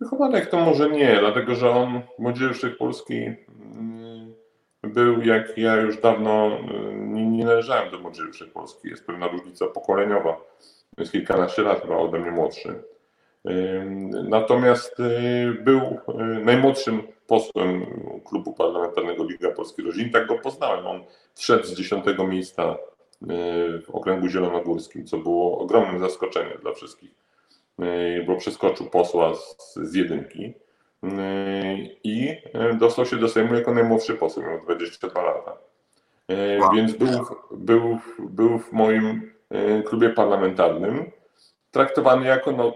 [0.00, 4.34] Wychowanek to może nie, dlatego że on w Młodzieży Wszechpolskiej mm,
[4.82, 8.90] był, jak ja już dawno mm, nie, nie należałem do Młodzieży Wszechpolskiej.
[8.90, 10.36] Jest pewna różnica pokoleniowa.
[10.98, 12.82] Jest kilkanaście lat chyba ode mnie młodszy.
[14.28, 17.86] Natomiast y, był y, najmłodszym posłem
[18.24, 20.10] klubu parlamentarnego Liga Polskiej Rodzin.
[20.10, 20.86] Tak go poznałem.
[20.86, 22.76] On wszedł z dziesiątego miejsca
[23.86, 27.10] w okręgu zielonogórskim, co było ogromnym zaskoczeniem dla wszystkich
[27.78, 30.54] E, bo przeskoczył posła z, z jedynki
[31.02, 32.36] e, i
[32.78, 35.56] dostał się do Sejmu jako najmłodszy poseł, miał 22 lata.
[36.60, 36.72] Wow.
[36.74, 37.08] Więc był,
[37.50, 39.32] był, był w moim
[39.86, 41.10] klubie parlamentarnym
[41.70, 42.72] traktowany jako no,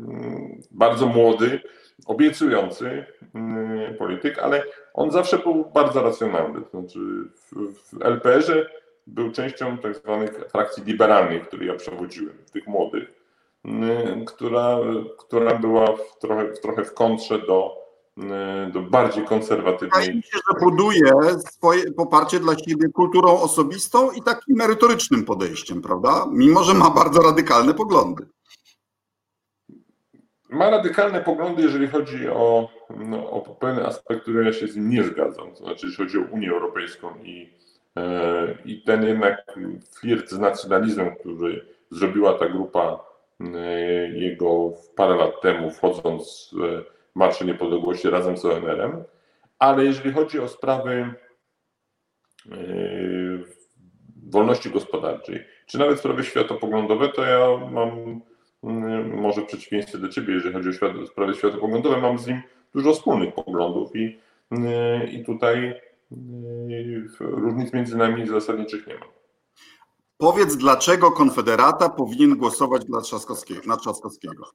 [0.00, 1.60] mm, bardzo młody,
[2.06, 3.04] obiecujący
[3.98, 6.60] polityk, ale on zawsze był bardzo racjonalny.
[6.70, 6.98] Znaczy
[7.34, 8.66] w, w LPR-ze
[9.08, 13.18] był częścią tak zwanych frakcji liberalnych, której ja przewodziłem, tych młodych.
[14.26, 14.78] Która,
[15.18, 17.74] która była w trochę, trochę w kontrze do,
[18.72, 20.06] do bardziej konserwatywnej.
[20.06, 21.12] Się, że buduje
[21.50, 26.26] swoje poparcie dla siebie kulturą osobistą i takim merytorycznym podejściem, prawda?
[26.32, 28.26] Mimo, że ma bardzo radykalne poglądy.
[30.50, 34.90] Ma radykalne poglądy, jeżeli chodzi o, no, o pewne aspekt, który ja się z nim
[34.90, 35.50] nie zgadzam.
[35.50, 37.52] To znaczy, jeśli chodzi o Unię Europejską i,
[38.64, 39.58] i ten jednak
[40.00, 43.08] flirt z nacjonalizmem, który zrobiła ta grupa
[43.40, 46.84] E, jego parę lat temu, wchodząc w
[47.14, 49.04] Marsze Niepodległości razem z ONR-em,
[49.58, 51.14] ale jeżeli chodzi o sprawy
[52.52, 52.56] e,
[54.30, 58.20] wolności gospodarczej, czy nawet sprawy światopoglądowe, to ja mam
[59.04, 62.42] może w przeciwieństwie do ciebie, jeżeli chodzi o sprawy światopoglądowe, mam z nim
[62.74, 64.18] dużo wspólnych poglądów i,
[65.12, 65.80] i tutaj
[67.20, 69.06] różnic między nami zasadniczych nie ma.
[70.18, 74.50] Powiedz, dlaczego Konfederata powinien głosować dla Trzaskowskiego, na Trzaskowskiego?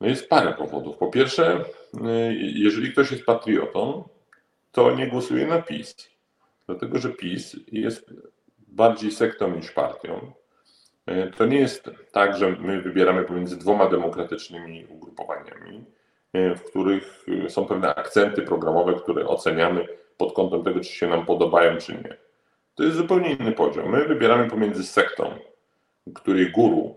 [0.00, 0.96] No jest parę powodów.
[0.96, 1.64] Po pierwsze,
[2.30, 4.08] jeżeli ktoś jest patriotą,
[4.72, 5.94] to nie głosuje na PiS.
[6.66, 8.14] Dlatego, że PiS jest
[8.58, 10.32] bardziej sektą niż partią.
[11.36, 15.84] To nie jest tak, że my wybieramy pomiędzy dwoma demokratycznymi ugrupowaniami,
[16.34, 21.76] w których są pewne akcenty programowe, które oceniamy pod kątem tego, czy się nam podobają,
[21.76, 22.16] czy nie.
[22.74, 23.90] To jest zupełnie inny poziom.
[23.90, 25.34] My wybieramy pomiędzy sektą,
[26.14, 26.94] której guru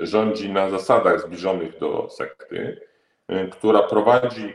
[0.00, 2.80] rządzi na zasadach zbliżonych do sekty,
[3.50, 4.54] która prowadzi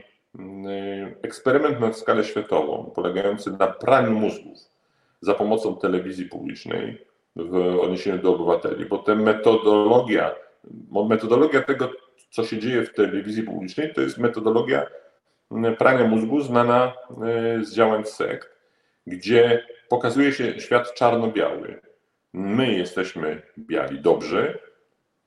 [1.21, 4.58] eksperyment na skalę światową, polegający na praniu mózgów
[5.21, 10.36] za pomocą telewizji publicznej w odniesieniu do obywateli, bo ta metodologia,
[11.10, 11.89] metodologia tego,
[12.35, 14.85] co się dzieje w telewizji publicznej, to jest metodologia
[15.51, 16.93] mm, prania mózgu znana
[17.59, 18.49] y, z działań sekt,
[19.07, 21.81] gdzie pokazuje się świat czarno-biały.
[22.33, 24.59] My jesteśmy biali, dobrzy,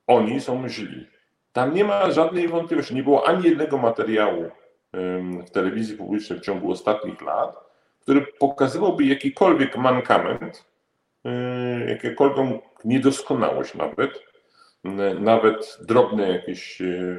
[0.07, 1.07] oni są źli.
[1.53, 2.95] Tam nie ma żadnej wątpliwości.
[2.95, 4.51] Nie było ani jednego materiału
[5.47, 7.57] w telewizji publicznej w ciągu ostatnich lat,
[8.01, 10.65] który pokazywałby jakikolwiek mankament,
[11.27, 11.31] y,
[11.89, 14.28] jakiekolwiek niedoskonałość nawet,
[15.21, 17.19] nawet drobne jakieś y,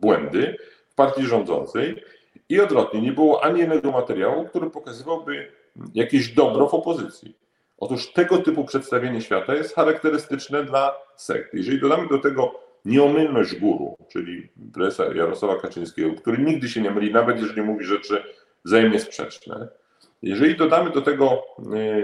[0.00, 0.56] błędy
[0.88, 2.04] w partii rządzącej.
[2.48, 5.52] I odwrotnie, nie było ani jednego materiału, który pokazywałby
[5.94, 7.36] jakieś dobro w opozycji.
[7.78, 11.54] Otóż tego typu przedstawienie świata jest charakterystyczne dla sekt.
[11.54, 17.12] Jeżeli dodamy do tego nieomylność guru, czyli prezesa Jarosława Kaczyńskiego, który nigdy się nie myli,
[17.12, 18.22] nawet jeżeli mówi rzeczy
[18.64, 19.68] wzajemnie sprzeczne,
[20.22, 21.42] jeżeli dodamy do tego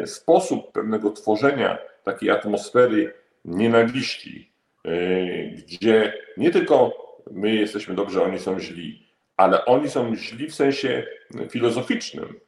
[0.01, 3.15] e, sposób pewnego tworzenia takiej atmosfery
[3.47, 4.53] nienawiści,
[4.85, 4.91] e,
[5.47, 6.93] gdzie nie tylko
[7.31, 9.07] my jesteśmy dobrzy, oni są źli,
[9.37, 11.07] ale oni są źli w sensie
[11.51, 12.41] filozoficznym,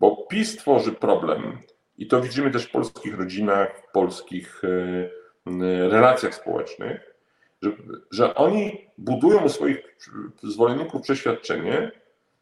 [0.00, 1.58] bo PiS tworzy problem
[1.98, 7.14] i to widzimy też w polskich rodzinach, w polskich e, relacjach społecznych,
[7.62, 7.70] że,
[8.10, 9.96] że oni budują u swoich
[10.42, 11.90] zwolenników przeświadczenie,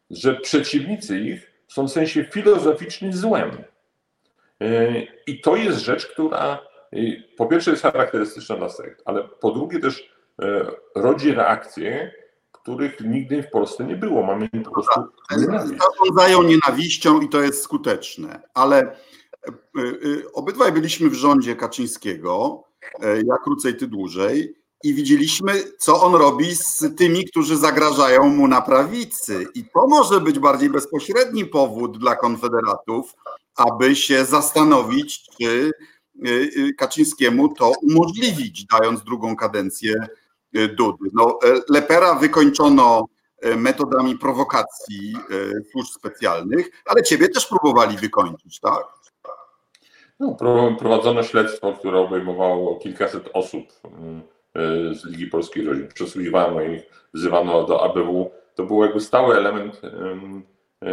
[0.09, 3.63] że przeciwnicy ich są w sensie filozoficznym złem.
[4.61, 6.59] E, I to jest rzecz, która
[6.93, 10.13] e, po pierwsze jest charakterystyczna dla sekt, ale po drugie też
[10.95, 12.11] rodzi reakcje,
[12.51, 14.23] których nigdy w Polsce nie było.
[14.23, 15.01] Mamy po prostu
[15.37, 15.81] nienawiść.
[15.81, 18.95] Zarządzają nienawiścią i to jest skuteczne, ale
[19.77, 22.63] Y, y, obydwaj byliśmy w rządzie Kaczyńskiego,
[23.01, 28.47] e, ja krócej, ty dłużej, i widzieliśmy, co on robi z tymi, którzy zagrażają mu
[28.47, 29.47] na prawicy.
[29.55, 33.13] I to może być bardziej bezpośredni powód dla konfederatów,
[33.55, 35.71] aby się zastanowić, czy
[36.77, 39.93] Kaczyńskiemu to umożliwić, dając drugą kadencję
[40.53, 41.09] Dudy.
[41.13, 43.07] No, e, Lepera wykończono
[43.41, 45.15] e, metodami prowokacji
[45.71, 48.83] służb specjalnych, ale ciebie też próbowali wykończyć, tak?
[50.19, 50.37] No,
[50.79, 54.21] prowadzono śledztwo, które obejmowało kilkaset osób mm,
[54.91, 55.87] y, z Ligi Polskiej Rodzin.
[55.87, 56.81] Przesłuchiwano ich,
[57.13, 58.31] wzywano do ABW.
[58.55, 60.89] To był jakby stały element y,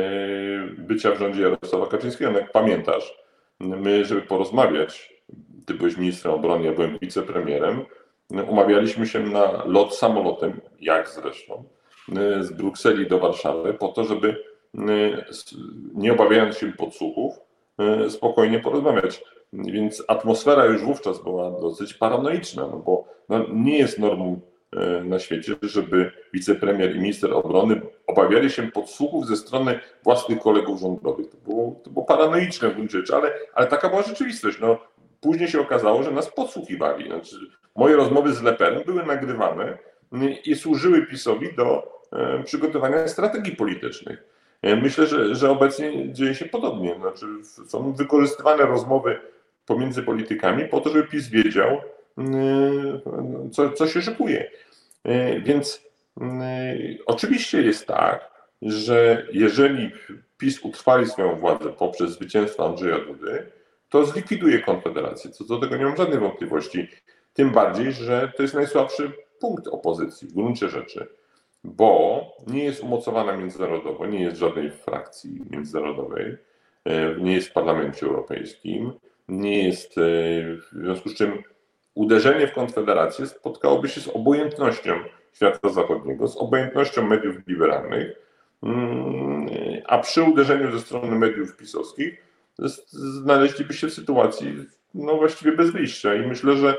[0.78, 2.30] bycia w rządzie Jarosława Kaczyńskiego.
[2.30, 3.18] No, jak pamiętasz,
[3.60, 5.22] my, żeby porozmawiać,
[5.66, 7.84] ty byłeś ministrem obrony, ja byłem wicepremierem,
[8.48, 11.64] umawialiśmy się na lot samolotem, jak zresztą,
[12.08, 14.42] y, z Brukseli do Warszawy, po to, żeby
[15.94, 17.40] nie obawiając się podsłuchów,
[17.80, 19.24] E, spokojnie porozmawiać.
[19.52, 24.40] Więc atmosfera już wówczas była dosyć paranoiczna, no bo no, nie jest normą
[25.04, 31.28] na świecie, żeby wicepremier i minister obrony obawiali się podsłuchów ze strony własnych kolegów rządowych.
[31.28, 34.58] To było, to było paranoiczne w gruncie rzeczy, ale, ale taka była rzeczywistość.
[34.60, 34.78] No,
[35.20, 37.06] później się okazało, że nas podsłuchiwali.
[37.06, 37.36] Znaczy,
[37.76, 39.78] moje rozmowy z Leperem były nagrywane
[40.44, 44.24] i służyły PiSowi do e, przygotowania strategii politycznych.
[44.62, 46.94] Myślę, że, że obecnie dzieje się podobnie.
[47.00, 47.26] Znaczy,
[47.66, 49.20] są wykorzystywane rozmowy
[49.66, 51.80] pomiędzy politykami po to, żeby PiS wiedział,
[53.52, 54.50] co, co się szykuje.
[55.04, 55.82] E, więc
[56.20, 56.42] mm,
[57.06, 58.30] oczywiście jest tak,
[58.62, 59.90] że jeżeli
[60.38, 63.46] PiS utrwali swoją władzę poprzez zwycięstwo Andrzeja Dudy,
[63.88, 65.30] to zlikwiduje Konfederację.
[65.30, 66.88] Co do tego nie mam żadnej wątpliwości.
[67.32, 71.06] Tym bardziej, że to jest najsłabszy punkt opozycji w gruncie rzeczy
[71.64, 76.36] bo nie jest umocowana międzynarodowo, nie jest żadnej frakcji międzynarodowej,
[77.20, 78.92] nie jest w Parlamencie Europejskim,
[79.28, 81.42] nie jest, w związku z czym
[81.94, 84.92] uderzenie w Konfederację spotkałoby się z obojętnością
[85.32, 88.12] świata zachodniego, z obojętnością mediów liberalnych,
[88.62, 89.46] mm,
[89.86, 92.24] a przy uderzeniu ze strony mediów pisowskich
[92.58, 96.14] znaleźliby się w sytuacji no właściwie bez wyjścia.
[96.14, 96.76] I myślę, że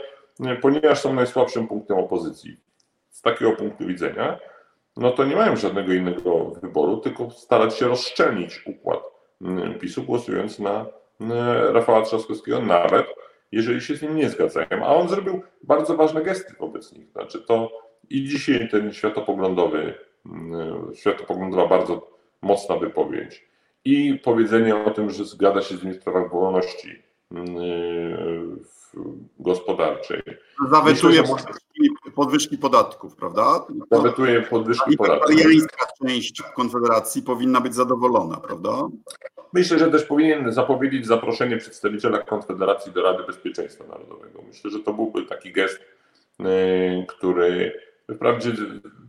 [0.61, 2.57] ponieważ są najsłabszym punktem opozycji
[3.09, 4.39] z takiego punktu widzenia,
[4.97, 8.99] no to nie mają żadnego innego wyboru, tylko starać się rozszczelnić układ
[9.41, 10.85] mm, PiSu, głosując na
[11.19, 11.37] mm,
[11.73, 13.05] Rafała Trzaskowskiego, nawet
[13.51, 14.85] jeżeli się z nim nie zgadzają.
[14.85, 17.11] A on zrobił bardzo ważne gesty wobec nich.
[17.11, 17.71] Znaczy to
[18.09, 19.93] i dzisiaj ten światopoglądowy,
[20.25, 22.11] mm, światopoglądowa bardzo
[22.41, 23.47] mocna wypowiedź
[23.85, 27.03] i powiedzenie o tym, że zgadza się z nim w sprawach wolności
[29.39, 30.21] gospodarczej.
[30.69, 31.70] Zawetuje Myślę, podwyżki,
[32.15, 33.65] podwyżki, podatków, prawda?
[33.91, 35.35] Zawetuje podwyżki podatków.
[36.07, 38.87] Część Konfederacji powinna być zadowolona, prawda?
[39.53, 44.41] Myślę, że też powinien zapowiedzieć zaproszenie przedstawiciela Konfederacji do Rady Bezpieczeństwa Narodowego.
[44.47, 45.79] Myślę, że to byłby taki gest,
[46.39, 47.73] y, który
[48.15, 48.51] wprawdzie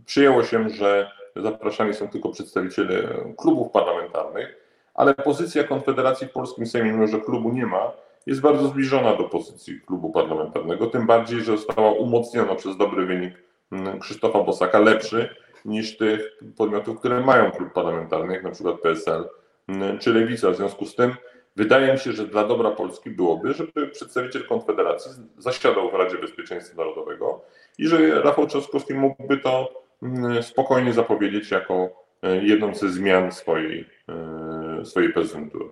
[0.07, 4.57] przyjęło się, że zapraszani są tylko przedstawiciele klubów parlamentarnych,
[4.95, 7.93] ale pozycja Konfederacji w polskim Sejmie, mimo że klubu nie ma,
[8.27, 13.35] jest bardzo zbliżona do pozycji klubu parlamentarnego, tym bardziej, że została umocniona przez dobry wynik
[13.73, 15.29] mm, Krzysztofa Bosaka, lepszy
[15.65, 19.29] niż tych podmiotów, które mają klub parlamentarny, jak na przykład PSL
[19.69, 20.51] mm, czy Lewica.
[20.51, 21.15] W związku z tym
[21.57, 26.77] wydaje mi się, że dla dobra Polski byłoby, żeby przedstawiciel Konfederacji zasiadał w Radzie Bezpieczeństwa
[26.77, 27.41] Narodowego
[27.79, 33.89] i że Rafał Trzaskowski mógłby to mm, spokojnie zapowiedzieć jako e, jedną ze zmian swojej,
[34.09, 35.65] e, swojej prezydentury.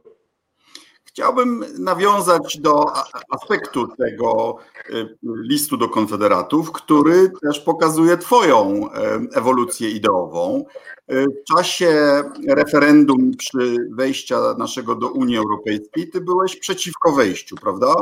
[1.11, 2.85] Chciałbym nawiązać do
[3.31, 4.57] aspektu tego
[4.91, 8.91] y, listu do konfederatów, który też pokazuje Twoją
[9.35, 10.65] ewolucję ideową.
[11.13, 17.95] Y, w czasie referendum przy wejścia naszego do Unii Europejskiej, Ty byłeś przeciwko wejściu, prawda?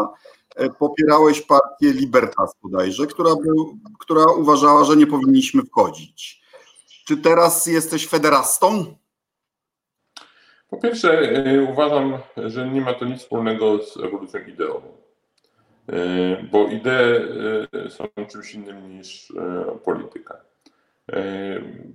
[0.60, 6.42] Y, popierałeś partię Libertas bodajże, która, był, która uważała, że nie powinniśmy wchodzić.
[7.06, 8.94] Czy teraz jesteś federastą?
[10.70, 14.88] Po pierwsze, e, uważam, że nie ma to nic wspólnego z ewolucją ideową,
[15.88, 16.90] e, bo idee
[17.86, 19.32] e, są czymś innym niż
[19.84, 20.40] polityka.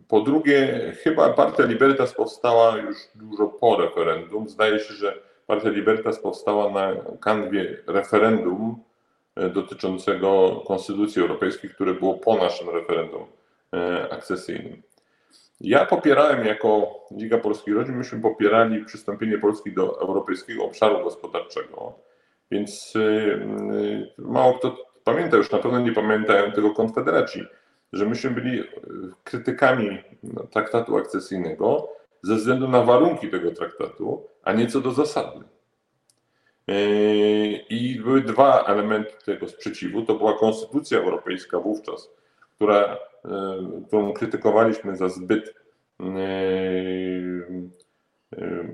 [0.07, 4.49] Po drugie, chyba Partia Libertas powstała już dużo po referendum.
[4.49, 5.13] Zdaje się, że
[5.47, 8.83] Partia Libertas powstała na kanwie referendum
[9.53, 13.25] dotyczącego Konstytucji Europejskiej, które było po naszym referendum
[14.11, 14.81] akcesyjnym.
[15.63, 21.93] Ja popierałem jako Liga Polskiej Rodzin, myśmy popierali przystąpienie Polski do Europejskiego Obszaru Gospodarczego,
[22.51, 27.43] więc y, y, mało kto pamięta, już na pewno nie pamiętają tego Konfederaci,
[27.93, 28.63] że myśmy byli
[29.23, 30.03] krytykami
[30.51, 31.89] traktatu akcesyjnego
[32.21, 35.39] ze względu na warunki tego traktatu, a nie co do zasady.
[36.69, 40.01] Y, I były dwa elementy tego sprzeciwu.
[40.01, 42.09] To była Konstytucja Europejska wówczas,
[42.55, 42.97] która
[43.87, 45.55] którą krytykowaliśmy za zbyt
[45.99, 46.05] e,
[48.37, 48.67] e,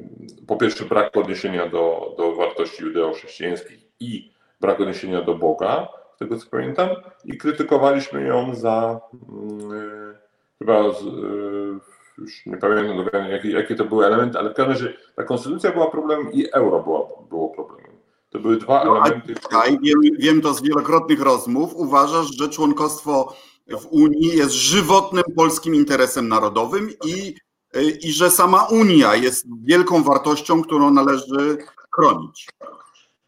[0.47, 4.31] po pierwsze brak odniesienia do, do wartości judeo-chrześcijańskich i
[4.62, 6.89] brak odniesienia do Boga, z tego co pamiętam,
[7.25, 9.01] i krytykowaliśmy ją za
[10.59, 10.83] chyba
[12.17, 15.91] już nie pamiętam jakie, jakie to były elementy, ale w każdym razie ta konstytucja była
[15.91, 17.91] problemem i euro było, było problemem.
[18.29, 19.35] To były dwa no, elementy.
[19.35, 23.33] Tutaj, wiem, wiem to z wielokrotnych rozmów, uważasz, że członkostwo
[23.77, 27.36] w Unii jest żywotnym polskim interesem narodowym i,
[28.01, 31.58] i że sama Unia jest wielką wartością, którą należy
[31.95, 32.49] chronić.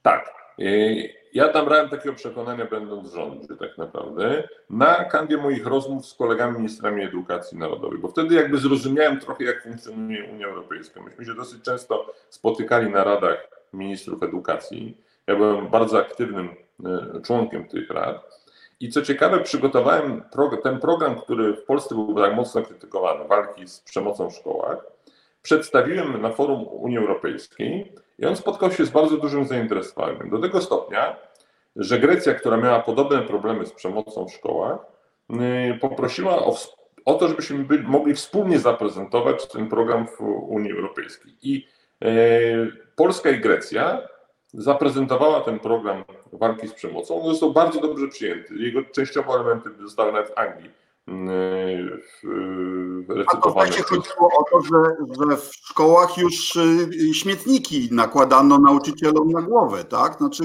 [0.01, 0.33] Tak.
[1.33, 6.13] Ja tam brałem takiego przekonania, będąc w rządzie, tak naprawdę, na kanwie moich rozmów z
[6.13, 11.01] kolegami ministrami edukacji narodowej, bo wtedy jakby zrozumiałem trochę, jak funkcjonuje Unia Europejska.
[11.01, 14.97] Myśmy się dosyć często spotykali na radach ministrów edukacji.
[15.27, 16.49] Ja byłem bardzo aktywnym
[16.85, 18.40] e, członkiem tych rad.
[18.81, 20.23] I co ciekawe, przygotowałem
[20.63, 24.77] ten program, który w Polsce był tak mocno krytykowany, walki z przemocą w szkołach.
[25.41, 30.29] Przedstawiłem na forum Unii Europejskiej i on spotkał się z bardzo dużym zainteresowaniem.
[30.29, 31.15] Do tego stopnia,
[31.75, 34.77] że Grecja, która miała podobne problemy z przemocą w szkołach,
[35.31, 36.57] y, poprosiła o,
[37.05, 41.33] o to, żebyśmy byli, mogli wspólnie zaprezentować ten program w Unii Europejskiej.
[41.41, 41.67] I
[42.03, 42.07] y,
[42.95, 44.01] Polska i Grecja
[44.53, 47.21] zaprezentowała ten program walki z przemocą.
[47.21, 48.55] On został bardzo dobrze przyjęty.
[48.55, 50.69] Jego częściowo elementy zostały nawet w Anglii
[51.07, 51.99] mm,
[53.09, 53.69] recytowane.
[53.69, 59.41] A to chodziło o to, że, że w szkołach już y, śmietniki nakładano nauczycielom na
[59.41, 60.17] głowę, tak?
[60.17, 60.43] Znaczy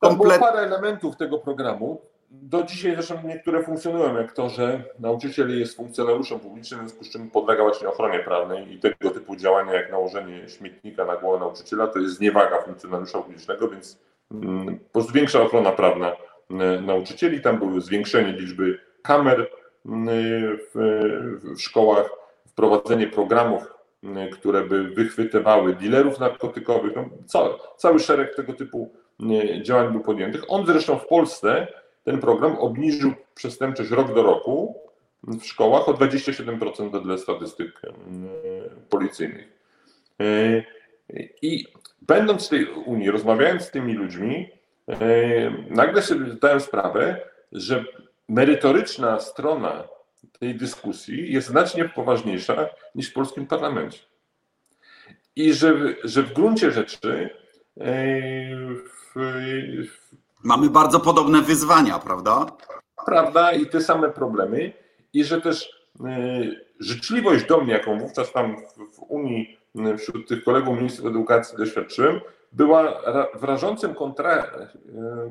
[0.00, 2.00] Tam było parę elementów tego programu,
[2.32, 7.10] do dzisiaj zresztą niektóre funkcjonują, jak to, że nauczyciel jest funkcjonariuszem publicznym, w związku z
[7.10, 11.86] czym podlega właśnie ochronie prawnej i tego typu działania, jak nałożenie śmietnika na głowę nauczyciela,
[11.86, 13.98] to jest zniewaga funkcjonariusza publicznego, więc
[14.30, 16.12] mm, po prostu większa ochrona prawna
[16.50, 17.40] mm, nauczycieli.
[17.40, 19.50] Tam były zwiększenie liczby kamer
[19.86, 20.08] mm,
[20.74, 21.00] w,
[21.56, 22.10] w szkołach,
[22.46, 23.82] wprowadzenie programów
[24.32, 26.96] które by wychwytywały dealerów narkotykowych.
[26.96, 28.90] No, cały, cały szereg tego typu
[29.62, 30.44] działań był podjętych.
[30.48, 31.66] On zresztą w Polsce
[32.04, 34.76] ten program obniżył przestępczość rok do roku
[35.22, 37.82] w szkołach o 27% wedle statystyk
[38.90, 39.48] policyjnych.
[41.42, 41.66] I
[42.02, 44.48] będąc w tej Unii, rozmawiając z tymi ludźmi,
[45.70, 47.20] nagle sobie zdałem sprawę,
[47.52, 47.84] że
[48.28, 49.84] merytoryczna strona
[50.38, 53.98] tej dyskusji jest znacznie poważniejsza niż w polskim parlamencie.
[55.36, 55.74] I że,
[56.04, 57.30] że w gruncie rzeczy
[57.76, 60.01] w, w,
[60.42, 62.46] mamy bardzo podobne wyzwania, prawda?
[63.06, 64.72] Prawda, i te same problemy,
[65.12, 65.82] i że też
[66.80, 68.56] życzliwość do mnie, jaką wówczas tam
[68.92, 69.58] w Unii
[69.98, 72.20] wśród tych kolegów ministrów edukacji doświadczyłem,
[72.52, 73.00] była
[73.34, 74.50] w rażącym kontra,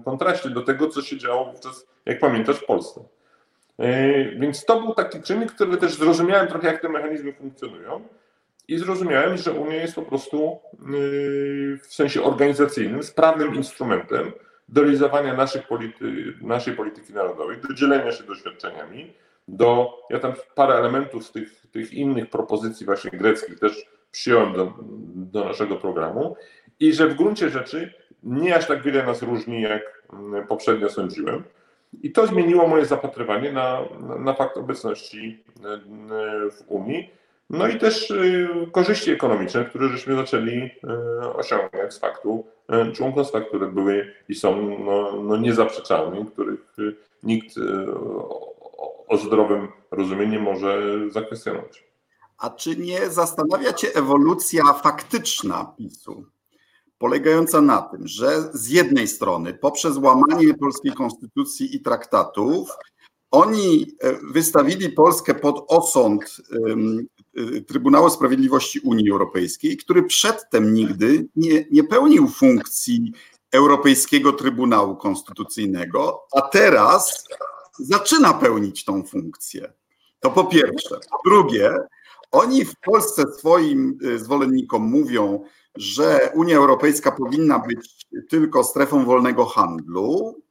[0.05, 3.03] kontraście do tego, co się działo wówczas, jak pamiętasz, w Polsce.
[4.39, 8.01] Więc to był taki czynnik, który też zrozumiałem trochę, jak te mechanizmy funkcjonują
[8.67, 10.59] i zrozumiałem, że Unia jest po prostu
[11.83, 14.31] w sensie organizacyjnym sprawnym instrumentem
[14.71, 19.13] do realizowania naszych polity, naszej polityki narodowej, do dzielenia się doświadczeniami,
[19.47, 24.73] do, ja tam parę elementów z tych, tych innych propozycji właśnie greckich też przyjąłem do,
[25.15, 26.35] do naszego programu
[26.79, 27.93] i że w gruncie rzeczy
[28.23, 31.43] nie aż tak wiele nas różni, jak mm, poprzednio sądziłem.
[32.03, 33.81] I to zmieniło moje zapatrywanie na,
[34.19, 37.09] na fakt obecności mm, w Unii.
[37.51, 40.71] No i też y, korzyści ekonomiczne, które żeśmy zaczęli y,
[41.33, 42.45] osiągać z faktu
[42.89, 46.75] y, członkostwa, które były i są no, no niezaprzeczalne, których
[47.23, 47.55] nikt
[49.07, 51.83] o zdrowym rozumieniu może zakwestionować.
[52.37, 56.25] A czy nie zastanawia Cię ewolucja faktyczna PiSu?
[56.97, 62.69] polegająca na tym, że z jednej strony poprzez łamanie polskiej konstytucji i traktatów
[63.31, 66.37] oni e, wystawili Polskę pod osąd
[67.67, 73.13] Trybunału Sprawiedliwości Unii Europejskiej, który przedtem nigdy nie, nie pełnił funkcji
[73.51, 77.27] Europejskiego Trybunału Konstytucyjnego, a teraz
[77.79, 79.73] zaczyna pełnić tą funkcję.
[80.19, 80.99] To po pierwsze.
[81.11, 81.73] Po drugie,
[82.31, 85.43] oni w Polsce swoim e, zwolennikom mówią,
[85.75, 90.41] że Unia Europejska powinna być tylko strefą wolnego handlu,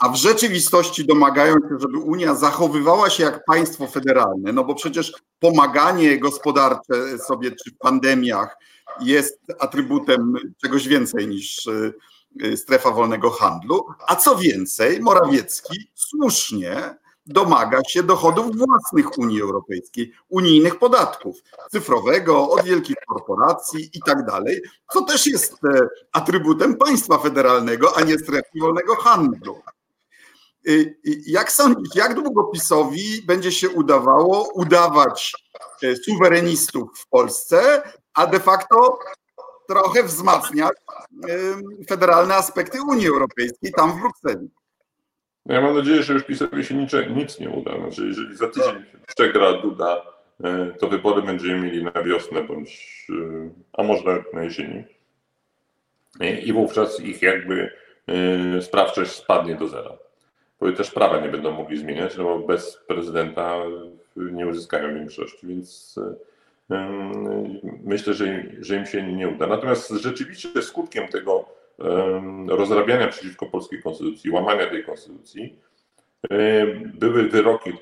[0.00, 5.12] a w rzeczywistości domagają się, żeby Unia zachowywała się jak państwo federalne, no bo przecież
[5.38, 8.56] pomaganie gospodarcze sobie czy w pandemiach
[9.00, 16.94] jest atrybutem czegoś więcej niż y, strefa wolnego handlu, a co więcej, Morawiecki słusznie
[17.26, 21.36] domaga się dochodów własnych Unii Europejskiej, unijnych podatków,
[21.70, 28.00] cyfrowego, od wielkich korporacji i tak dalej, co też jest e, atrybutem państwa federalnego, a
[28.00, 29.62] nie strefy wolnego handlu.
[31.26, 35.32] Jak sądzisz, jak długo PiSowi będzie się udawało udawać
[35.82, 37.82] e, suwerenistów w Polsce,
[38.14, 38.98] a de facto
[39.68, 40.72] trochę wzmacniać
[41.88, 44.50] federalne aspekty Unii Europejskiej tam w Brukseli?
[45.46, 46.74] No ja mam nadzieję, że już PiSowi się
[47.14, 47.76] nic, nie uda.
[47.76, 50.02] Znaczy, jeżeli za tydzień przegra Duda,
[50.44, 54.84] e, to wybory będziemy mieli na wiosnę, bądź, e, a może na jesieni.
[56.44, 57.72] I wówczas ich jakby
[58.60, 59.98] sprawczość spadnie do zera.
[60.60, 63.56] Bo też prawa nie będą mogli zmieniać, no bo bez prezydenta
[64.16, 65.98] nie uzyskają większości, więc
[67.84, 69.46] myślę, że im, że im się nie uda.
[69.46, 71.44] Natomiast rzeczywiście skutkiem tego
[72.48, 75.58] rozrabiania przeciwko polskiej konstytucji, łamania tej konstytucji,
[76.94, 77.72] były wyroki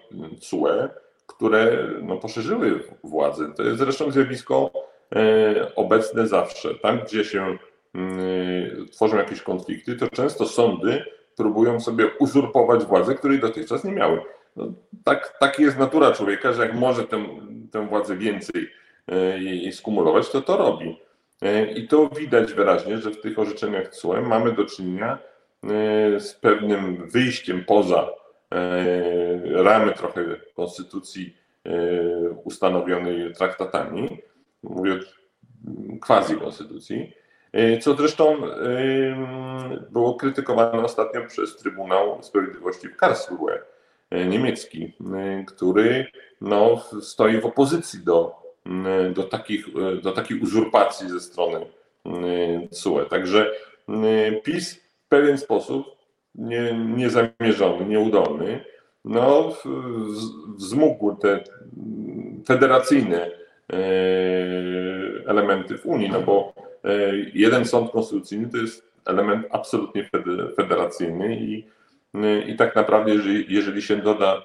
[0.40, 0.88] CUE,
[1.26, 3.52] które no, poszerzyły władzę.
[3.56, 4.70] To jest zresztą zjawisko
[5.14, 6.74] e, obecne zawsze.
[6.74, 7.58] Tam, gdzie się
[7.94, 11.04] mm, tworzą jakieś konflikty, to często sądy
[11.38, 14.22] próbują sobie uzurpować władzę, której dotychczas nie miały.
[14.56, 14.72] No,
[15.04, 17.24] tak, tak jest natura człowieka, że jak może tę,
[17.72, 18.70] tę władzę więcej
[19.08, 21.00] e, jej skumulować, to to robi.
[21.42, 25.18] E, I to widać wyraźnie, że w tych orzeczeniach CUE mamy do czynienia
[25.64, 28.08] e, z pewnym wyjściem poza
[29.54, 30.24] ramy trochę
[30.56, 31.36] konstytucji
[32.44, 34.18] ustanowionej traktatami,
[34.62, 34.96] mówię o
[36.06, 37.12] quasi konstytucji,
[37.80, 38.36] co zresztą
[39.90, 43.62] było krytykowane ostatnio przez Trybunał Sprawiedliwości w Karlsruhe
[44.28, 44.92] niemiecki,
[45.46, 46.06] który
[46.40, 48.48] no, stoi w opozycji do
[49.14, 49.66] do, takich,
[50.02, 51.66] do takiej uzurpacji ze strony
[52.70, 53.04] CUE.
[53.10, 53.52] Także
[54.44, 55.86] PiS w pewien sposób
[56.34, 58.64] nie, niezamierzony, nieudolny,
[59.04, 59.52] no,
[60.56, 61.44] wzmógł te
[62.46, 63.30] federacyjne
[65.26, 66.52] elementy w Unii, no bo
[67.34, 70.08] jeden sąd konstytucyjny to jest element absolutnie
[70.56, 71.66] federacyjny i,
[72.46, 74.42] i tak naprawdę, jeżeli, jeżeli się doda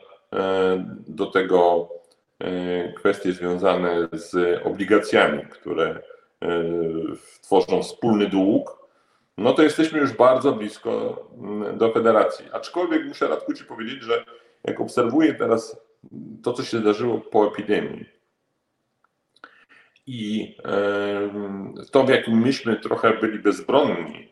[1.08, 1.90] do tego
[2.96, 6.02] kwestie związane z obligacjami, które
[7.42, 8.84] tworzą wspólny dług,
[9.38, 11.24] no to jesteśmy już bardzo blisko
[11.78, 12.46] do federacji.
[12.52, 14.26] Aczkolwiek muszę Radku Ci powiedzieć, że
[14.64, 15.82] jak obserwuję teraz
[16.44, 18.06] to, co się zdarzyło po epidemii
[20.08, 20.56] i
[21.92, 24.30] to, w jakim myśmy trochę byli bezbronni,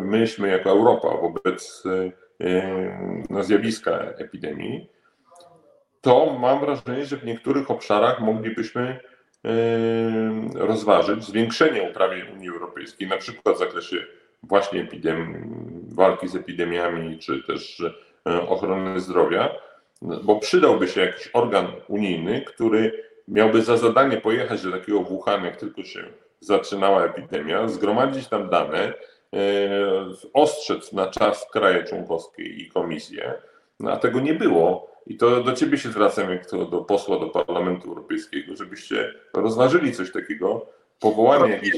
[0.00, 1.84] myśmy jako Europa wobec
[3.30, 4.88] no, zjawiska epidemii,
[6.00, 9.00] to mam wrażenie, że w niektórych obszarach moglibyśmy
[10.54, 13.96] rozważyć zwiększenie uprawnień Unii Europejskiej, na przykład w zakresie
[14.42, 15.36] właśnie epidemii,
[15.88, 17.82] walki z epidemiami, czy też
[18.28, 19.50] e, ochrony zdrowia,
[20.02, 25.56] bo przydałby się jakiś organ unijny, który miałby za zadanie pojechać do takiego Wuhan, jak
[25.56, 26.04] tylko się
[26.40, 28.94] zaczynała epidemia, zgromadzić tam dane, e,
[30.32, 33.34] ostrzec na czas kraje członkowskie i komisje,
[33.80, 34.90] no, a tego nie było.
[35.06, 39.92] I to do Ciebie się zwracam, jak to do posła do Parlamentu Europejskiego, żebyście rozważyli
[39.92, 40.66] coś takiego,
[41.00, 41.74] powołanie jakiejś...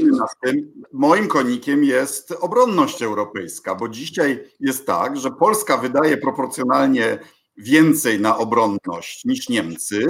[0.93, 7.19] Moim konikiem jest obronność europejska, bo dzisiaj jest tak, że Polska wydaje proporcjonalnie
[7.57, 10.07] więcej na obronność niż Niemcy.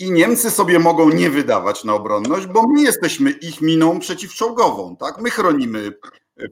[0.00, 5.20] I Niemcy sobie mogą nie wydawać na obronność, bo my jesteśmy ich miną przeciwczołgową, tak?
[5.20, 5.92] My chronimy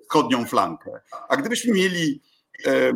[0.03, 1.01] wschodnią flankę.
[1.29, 2.23] A gdybyśmy mieli
[2.67, 2.93] e,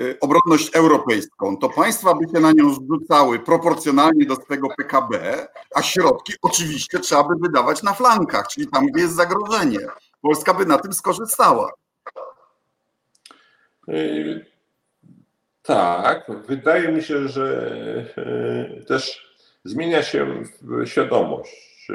[0.00, 5.82] Y, obronność europejską, to państwa by się na nią zrzucały proporcjonalnie do swojego PKB, a
[5.82, 9.78] środki oczywiście trzeba by wydawać na flankach, czyli tam, gdzie jest zagrożenie.
[10.22, 11.72] Polska by na tym skorzystała.
[13.88, 14.46] Y,
[15.62, 17.70] tak, wydaje mi się, że
[18.80, 19.25] y, też
[19.68, 20.42] zmienia się
[20.84, 21.88] świadomość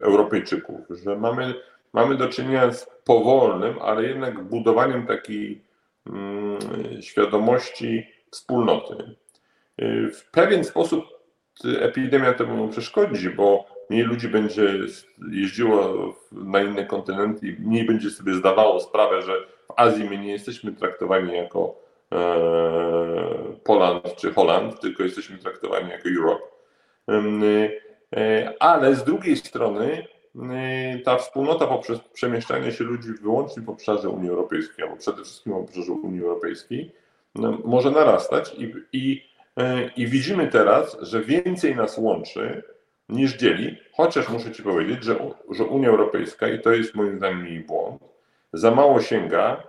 [0.00, 1.54] Europejczyków, że mamy,
[1.92, 5.66] mamy do czynienia z powolnym, ale jednak budowaniem takiej
[6.06, 6.58] Mm,
[7.02, 8.94] świadomości wspólnoty.
[9.82, 11.04] Y, w pewien sposób
[11.80, 14.78] epidemia temu przeszkodzi, bo mniej ludzi będzie
[15.32, 15.94] jeździło
[16.32, 20.72] na inne kontynenty i mniej będzie sobie zdawało sprawę, że w Azji my nie jesteśmy
[20.72, 21.74] traktowani jako
[22.12, 22.16] e,
[23.64, 26.55] Poland czy Holand, tylko jesteśmy traktowani jako Europe.
[27.08, 34.08] E, ale z drugiej strony Yy, ta wspólnota poprzez przemieszczanie się ludzi wyłącznie w obszarze
[34.08, 36.92] Unii Europejskiej, albo przede wszystkim w obszarze Unii Europejskiej,
[37.34, 39.24] no, może narastać i, i,
[39.56, 42.62] yy, i widzimy teraz, że więcej nas łączy
[43.08, 45.16] niż dzieli, chociaż muszę Ci powiedzieć, że,
[45.50, 48.02] że Unia Europejska, i to jest moim zdaniem jej błąd,
[48.52, 49.62] za mało sięga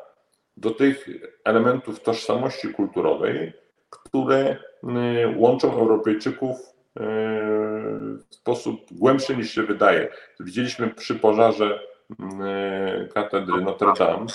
[0.57, 1.09] do tych
[1.43, 3.53] elementów tożsamości kulturowej,
[3.89, 10.09] które yy, łączą Europejczyków w sposób głębszy niż się wydaje.
[10.39, 11.79] Widzieliśmy przy pożarze
[12.19, 12.41] mm,
[13.13, 14.25] katedry Notre Dame,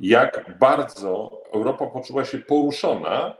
[0.00, 3.34] jak bardzo Europa poczuła się poruszona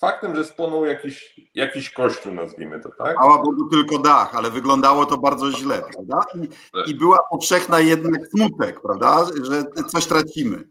[0.00, 3.16] faktem, że spłonął jakiś, jakiś kościół, nazwijmy to, tak?
[3.16, 6.20] Mała Bogu tylko dach, ale wyglądało to bardzo źle, prawda?
[6.34, 6.88] I, tak.
[6.88, 9.26] i była powszechna jednak smutek, prawda?
[9.42, 10.64] Że coś tracimy.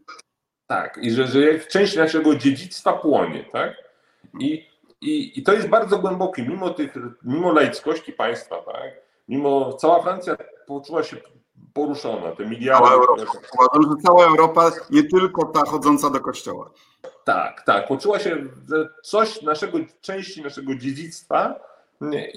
[0.66, 3.74] Tak, i że, że część naszego dziedzictwa płonie, tak?
[4.40, 4.69] I
[5.00, 9.00] i, I to jest bardzo głębokie, mimo tych, mimo laickości państwa, tak?
[9.28, 10.36] Mimo cała Francja
[10.66, 11.16] poczuła się
[11.72, 12.88] poruszona, te miliardy.
[12.88, 13.22] Cała Europa.
[13.74, 16.70] Że cała Europa, nie tylko ta chodząca do kościoła.
[17.24, 17.88] Tak, tak.
[17.88, 18.36] Poczuła się,
[18.68, 21.60] że coś naszego, części naszego dziedzictwa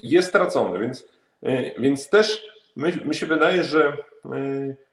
[0.02, 1.04] jest stracone, więc,
[1.78, 2.42] więc też
[2.76, 3.96] my, my się wydaje, że e,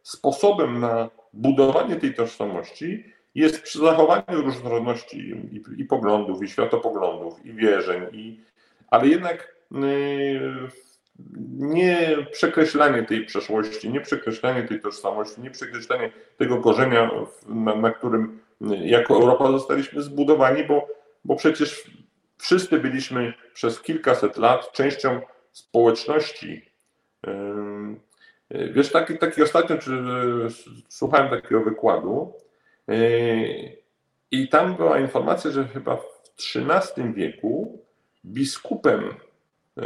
[0.04, 5.18] sposobem na budowanie tej tożsamości jest przy zachowaniu różnorodności
[5.52, 8.40] i, i poglądów, i światopoglądów, i wierzeń, i,
[8.88, 10.70] ale jednak yy,
[11.58, 17.12] nie przekreślanie tej przeszłości, nie przekreślanie tej tożsamości, nie przekreślanie tego korzenia,
[17.48, 18.40] na, na którym
[18.82, 20.88] jako Europa zostaliśmy zbudowani, bo,
[21.26, 21.92] bo przecież
[22.38, 25.22] wszyscy byliśmy przez kilkaset lat częścią
[25.52, 26.72] społeczności.
[27.28, 29.92] Yy, wiesz, taki, taki ostatnio czy,
[30.90, 32.34] słuchałem takiego wykładu,
[34.32, 36.06] I tam była informacja, że chyba w
[36.56, 37.80] XIII wieku
[38.26, 39.04] biskupem
[39.76, 39.84] yy,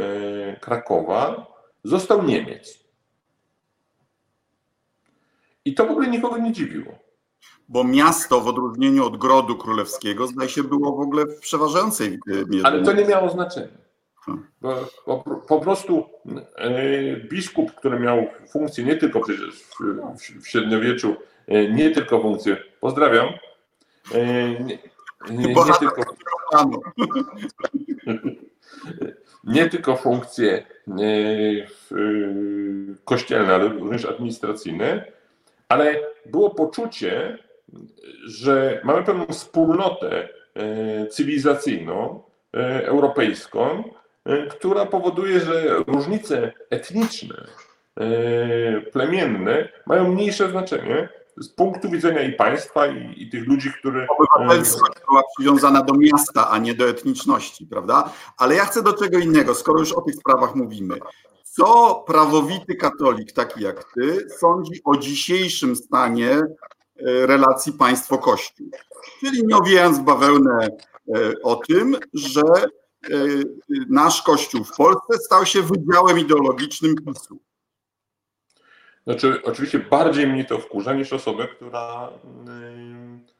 [0.60, 1.46] Krakowa
[1.84, 2.86] został Niemiec.
[5.64, 6.98] I to w ogóle nikogo nie dziwiło.
[7.68, 12.66] Bo miasto w odróżnieniu od grodu królewskiego, zdaje się, było w ogóle w przeważającej mierze.
[12.66, 13.78] Ale to nie miało znaczenia.
[14.16, 14.46] Hmm.
[14.60, 19.64] Bo, bo, po prostu yy, biskup, który miał funkcję nie tylko przecież
[20.40, 21.16] w, średniowieczu
[21.48, 22.56] nie tylko funkcję.
[22.80, 23.28] Pozdrawiam.
[24.14, 24.78] E, nie,
[25.30, 26.02] nie, nie tylko,
[29.44, 30.96] nie tylko funkcje e,
[33.04, 35.04] kościelne, ale również administracyjne,
[35.68, 37.38] ale było poczucie,
[38.24, 40.28] że mamy pewną wspólnotę
[41.10, 42.22] cywilizacyjną,
[42.82, 43.84] europejską
[44.50, 47.46] która powoduje, że różnice etniczne,
[48.92, 51.08] plemienne mają mniejsze znaczenie
[51.38, 54.06] z punktu widzenia i państwa, i, i tych ludzi, którzy.
[54.18, 58.10] Obywatelstwo była przywiązana do miasta, a nie do etniczności, prawda?
[58.36, 60.98] Ale ja chcę do czego innego, skoro już o tych sprawach mówimy.
[61.42, 66.46] Co prawowity katolik, taki jak ty, sądzi o dzisiejszym stanie e,
[67.26, 68.70] relacji państwo-kościół?
[69.20, 72.66] Czyli nie owijając bawełnę e, o tym, że e,
[73.88, 77.45] nasz kościół w Polsce stał się wydziałem ideologicznym PiSu.
[79.06, 82.10] Znaczy, oczywiście bardziej mnie to wkurza niż osobę, która,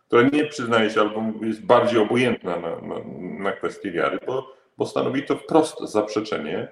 [0.07, 2.95] która nie przyznaje się albo jest bardziej obojętna na, na,
[3.45, 6.69] na kwestię wiary, bo, bo stanowi to wprost zaprzeczenie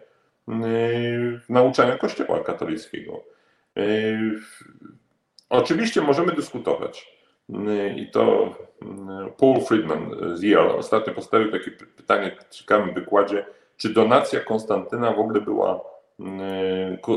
[1.49, 3.25] nauczania Kościoła katolickiego.
[5.49, 7.15] Oczywiście możemy dyskutować.
[7.97, 8.55] I to
[9.39, 15.19] Paul Friedman z Yale ostatnio postawił takie pytanie w ciekawym wykładzie, czy donacja Konstantyna w
[15.19, 15.94] ogóle była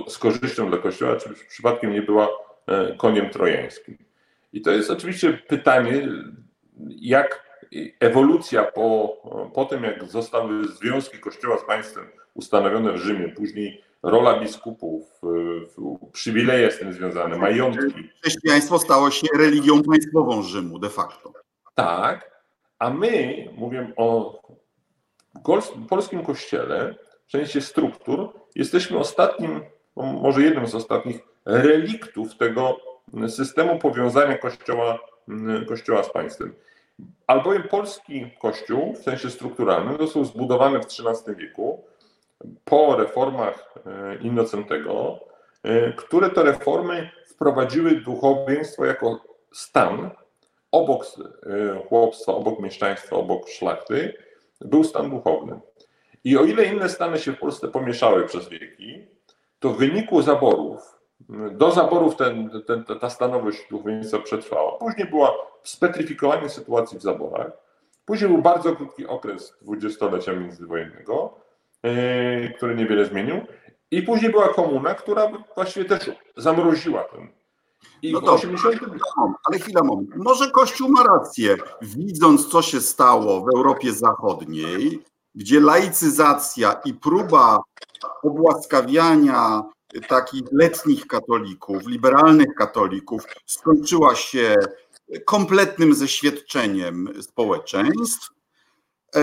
[0.07, 2.29] z korzyścią dla Kościoła, czy przypadkiem nie była
[2.67, 3.97] e, koniem trojańskim.
[4.53, 6.07] I to jest oczywiście pytanie,
[6.87, 7.47] jak
[7.99, 9.17] ewolucja po,
[9.53, 15.21] po tym, jak zostały związki Kościoła z państwem ustanowione w Rzymie, później rola biskupów,
[16.11, 18.09] przywileje z tym związane, majątki.
[18.21, 21.33] Chrześcijaństwo stało się religią państwową Rzymu de facto.
[21.75, 22.31] Tak,
[22.79, 24.39] a my, mówię o
[25.89, 26.95] polskim kościele,
[27.27, 29.61] w sensie struktur, jesteśmy ostatnim,
[29.95, 32.77] może jednym z ostatnich reliktów tego
[33.27, 34.99] systemu powiązania kościoła,
[35.67, 36.53] kościoła z państwem.
[37.27, 41.83] Albowiem polski kościół w sensie strukturalnym został zbudowany w XIII wieku
[42.65, 45.19] po reformach e, Innocentego,
[45.63, 50.09] e, które to reformy wprowadziły duchowieństwo jako stan
[50.71, 54.13] obok e, chłopstwa, obok mieszczaństwa, obok szlachty,
[54.61, 55.59] był stan duchowny.
[56.27, 59.07] I o ile inne stany się w Polsce pomieszały przez wieki,
[59.59, 60.81] to w wyniku zaborów,
[61.51, 64.71] do zaborów ten, ten, ta stanowość duchowieństwa przetrwała.
[64.71, 67.51] Później była spetryfikowanie sytuacji w zaborach.
[68.05, 71.35] Później był bardzo krótki okres dwudziestolecia międzywojennego,
[71.83, 73.41] yy, który niewiele zmienił.
[73.91, 77.27] I później była komuna, która właściwie też zamroziła ten.
[78.01, 78.81] I no dobrze, 80...
[79.43, 80.09] ale chwila, moment.
[80.15, 85.03] Może Kościół ma rację, widząc co się stało w Europie Zachodniej,
[85.37, 87.59] gdzie laicyzacja i próba
[88.23, 89.63] obłaskawiania
[90.07, 94.55] takich letnich katolików, liberalnych katolików skończyła się
[95.25, 98.29] kompletnym zeświadczeniem społeczeństw.
[99.15, 99.21] E,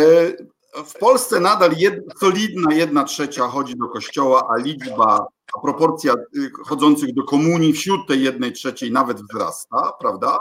[0.84, 6.50] w Polsce nadal jed, solidna jedna trzecia chodzi do kościoła, a liczba, a proporcja y,
[6.64, 10.38] chodzących do komunii wśród tej jednej trzeciej nawet wzrasta, prawda?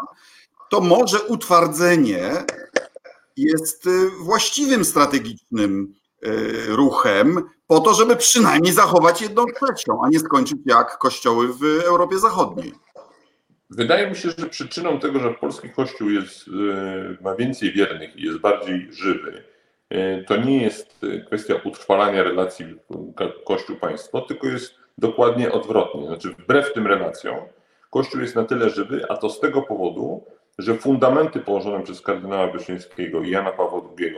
[0.70, 2.46] To może utwardzenie
[3.38, 5.94] jest y, właściwym strategicznym
[6.26, 11.64] y, ruchem po to, żeby przynajmniej zachować jedną trzecią, a nie skończyć jak kościoły w
[11.86, 12.74] Europie Zachodniej.
[13.70, 16.52] Wydaje mi się, że przyczyną tego, że polski kościół jest, y,
[17.22, 19.44] ma więcej wiernych i jest bardziej żywy,
[20.28, 22.66] to nie jest kwestia utrwalania relacji
[23.46, 26.08] kościół-państwo, tylko jest dokładnie odwrotnie.
[26.08, 27.36] Znaczy, wbrew tym relacjom,
[27.90, 30.26] kościół jest na tyle żywy, a to z tego powodu,
[30.58, 34.16] że fundamenty położone przez kardynała Wyszyńskiego i Jana Pawła II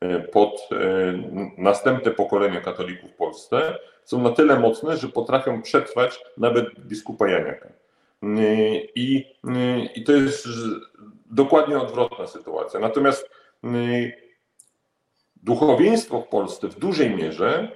[0.00, 0.76] e, pod e,
[1.58, 7.68] następne pokolenia katolików w Polsce są na tyle mocne, że potrafią przetrwać nawet biskupa Janiaka.
[7.68, 7.72] E,
[8.94, 9.26] I,
[9.94, 10.48] I to jest
[11.26, 12.80] dokładnie odwrotna sytuacja.
[12.80, 13.30] Natomiast
[15.36, 17.72] duchowieństwo w Polsce w dużej mierze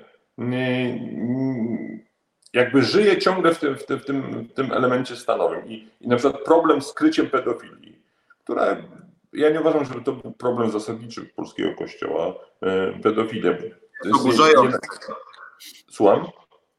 [2.56, 5.68] jakby żyje ciągle w tym, w tym, w tym, w tym elemencie stanowym.
[5.68, 7.96] I, I na przykład problem z kryciem pedofilii
[8.46, 8.76] która
[9.32, 13.50] ja nie uważam, żeby to był problem zasadniczy polskiego kościoła, e, pedofilia.
[14.04, 14.78] Jest oburzający.
[15.90, 16.26] Słucham?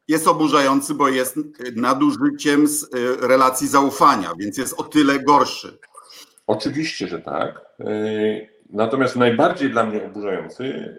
[0.08, 1.36] Jest oburzający, bo jest
[1.76, 2.88] nadużyciem z e,
[3.26, 5.78] relacji zaufania, więc jest o tyle gorszy.
[6.46, 7.60] Oczywiście, że tak.
[7.80, 7.84] E,
[8.70, 10.96] natomiast najbardziej dla mnie oburzający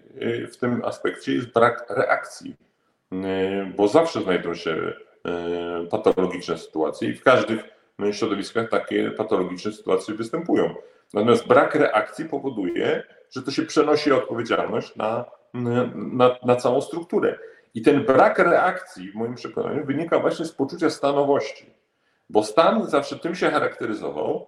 [0.51, 2.55] w tym aspekcie jest brak reakcji,
[3.77, 4.93] bo zawsze znajdą się
[5.91, 7.63] patologiczne sytuacje i w każdych
[7.99, 10.75] no środowiskach takie patologiczne sytuacje występują.
[11.13, 15.25] Natomiast brak reakcji powoduje, że to się przenosi odpowiedzialność na,
[15.93, 17.39] na, na całą strukturę.
[17.73, 21.65] I ten brak reakcji, w moim przekonaniu, wynika właśnie z poczucia stanowości.
[22.29, 24.47] Bo stan zawsze tym się charakteryzował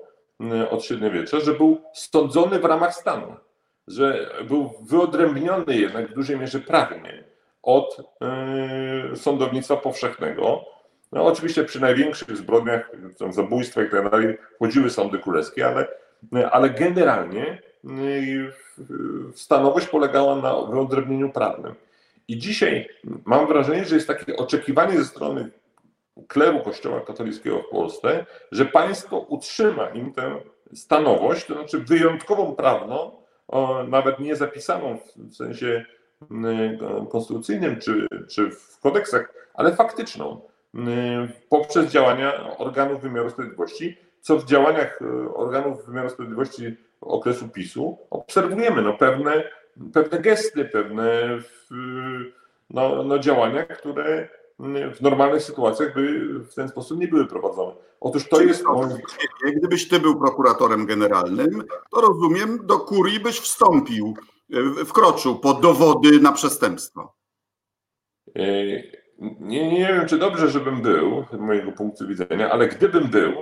[0.70, 3.36] od średniowiecza, że był sądzony w ramach stanu,
[3.88, 7.24] że był wyodrębniony jednak w dużej mierze prawnie
[7.64, 7.98] od
[9.10, 10.66] yy, sądownictwa powszechnego,
[11.12, 12.92] no oczywiście przy największych zbrodniach,
[13.30, 15.88] zabójstwach i tak dalej, chodziły sądy królewskie, ale,
[16.52, 18.52] ale generalnie y,
[19.36, 21.76] stanowość polegała na wyodrębnieniu prawnym.
[22.28, 22.90] I dzisiaj
[23.26, 25.50] mam wrażenie, że jest takie oczekiwanie ze strony
[26.28, 30.40] kleru Kościoła katolickiego w Polsce, że państwo utrzyma im tę
[30.74, 33.12] stanowość, to znaczy wyjątkową prawną,
[33.88, 35.86] nawet nie zapisaną w sensie
[37.10, 40.42] konstytucyjnym czy, czy w kodeksach, ale faktyczną,
[40.76, 47.98] mm, poprzez działania organów wymiaru sprawiedliwości, co w działaniach e, organów wymiaru sprawiedliwości okresu PiSu
[48.10, 49.44] obserwujemy no, pewne,
[49.94, 51.40] pewne gesty, pewne
[52.70, 54.28] no, no działania, które
[54.96, 57.74] w normalnych sytuacjach by w ten sposób nie były prowadzone.
[58.00, 58.64] Otóż to jest.
[59.58, 64.14] Gdybyś ty był prokuratorem generalnym, to rozumiem, do kurii byś wstąpił,
[64.86, 67.14] wkroczył po dowody na przestępstwo.
[68.36, 68.42] E,
[69.40, 73.34] nie, nie wiem, czy dobrze, żebym był, z mojego punktu widzenia, ale gdybym był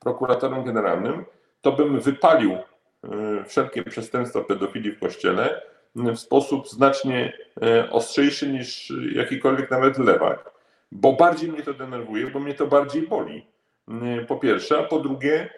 [0.00, 1.24] prokuratorem generalnym,
[1.60, 2.64] to bym wypalił e,
[3.44, 5.62] wszelkie przestępstwa pedofilii w kościele
[5.96, 10.58] w sposób znacznie e, ostrzejszy niż jakikolwiek nawet lewak
[10.92, 13.46] bo bardziej mnie to denerwuje, bo mnie to bardziej boli.
[13.88, 15.50] Mm, po pierwsze, a po drugie,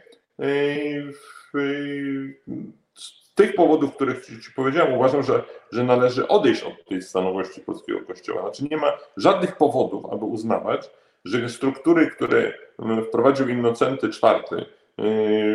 [3.32, 8.00] z tych powodów, których Ci powiedziałem, uważam, że, że należy odejść od tej stanowości polskiego
[8.00, 8.42] kościoła.
[8.42, 10.90] Znaczy nie ma żadnych powodów, aby uznawać,
[11.24, 14.62] że struktury, które mm, wprowadził Innocenty IV e,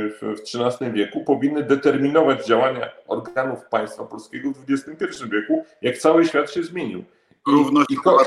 [0.10, 6.52] w XIII wieku, powinny determinować działania organów państwa polskiego w XXI wieku, jak cały świat
[6.52, 7.04] się zmienił
[7.48, 8.24] równość i, ko-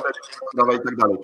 [0.75, 1.19] i tak dalej.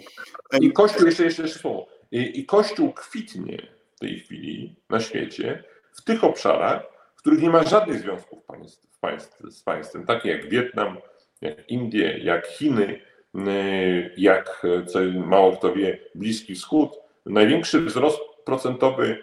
[0.61, 3.67] I Kościół, jeszcze, jeszcze, jeszcze słowo, I, i Kościół kwitnie
[3.97, 6.94] w tej chwili na świecie w tych obszarach,
[7.25, 10.99] których nie ma żadnych związków państw, państw, z państwem, takie jak Wietnam,
[11.41, 13.01] jak Indie, jak Chiny,
[13.35, 16.91] y, jak, co mało kto wie, Bliski Wschód.
[17.27, 19.23] Największy wzrost procentowy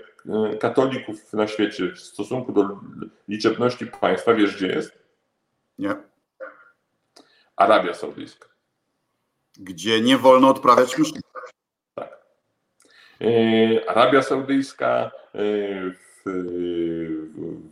[0.54, 2.80] y, katolików na świecie w stosunku do
[3.28, 4.98] liczebności państwa, wiesz gdzie jest?
[5.80, 5.96] Nie.
[7.56, 8.48] Arabia Saudyjska
[9.58, 11.14] gdzie nie wolno odprawiać mszy.
[11.96, 12.20] Tak.
[13.22, 17.71] E, Arabia Saudyjska, w, w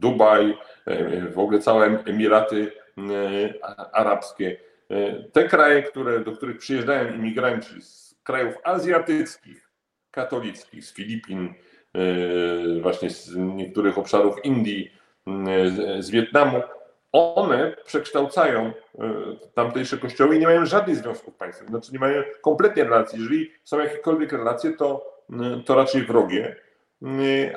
[0.00, 2.72] Dubaj, e, w ogóle całe Emiraty
[3.92, 4.56] Arabskie.
[5.32, 9.70] Te kraje, które, do których przyjeżdżają imigranci z krajów azjatyckich,
[10.10, 11.54] katolickich, z Filipin,
[12.82, 14.92] właśnie z niektórych obszarów Indii,
[15.98, 16.62] z Wietnamu,
[17.12, 18.72] one przekształcają e,
[19.54, 23.18] tamtejsze kościoły i nie mają żadnych związków państwowych, znaczy nie mają kompletnie relacji.
[23.18, 26.56] Jeżeli są jakiekolwiek relacje, to, e, to raczej wrogie, e,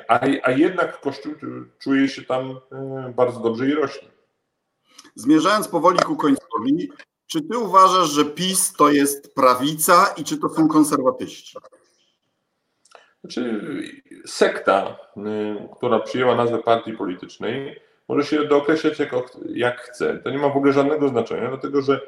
[0.08, 1.34] a, a jednak kościół
[1.78, 2.60] czuje się tam
[3.16, 4.08] bardzo dobrze i rośnie.
[5.14, 6.92] Zmierzając powoli ku końcowi,
[7.26, 11.58] czy ty uważasz, że PiS to jest prawica i czy to są konserwatyści?
[13.20, 13.60] Znaczy,
[14.26, 14.96] sekta,
[15.76, 19.10] która przyjęła nazwę partii politycznej, może się dookreślać jak,
[19.54, 20.18] jak chce.
[20.18, 22.00] To nie ma w ogóle żadnego znaczenia, dlatego że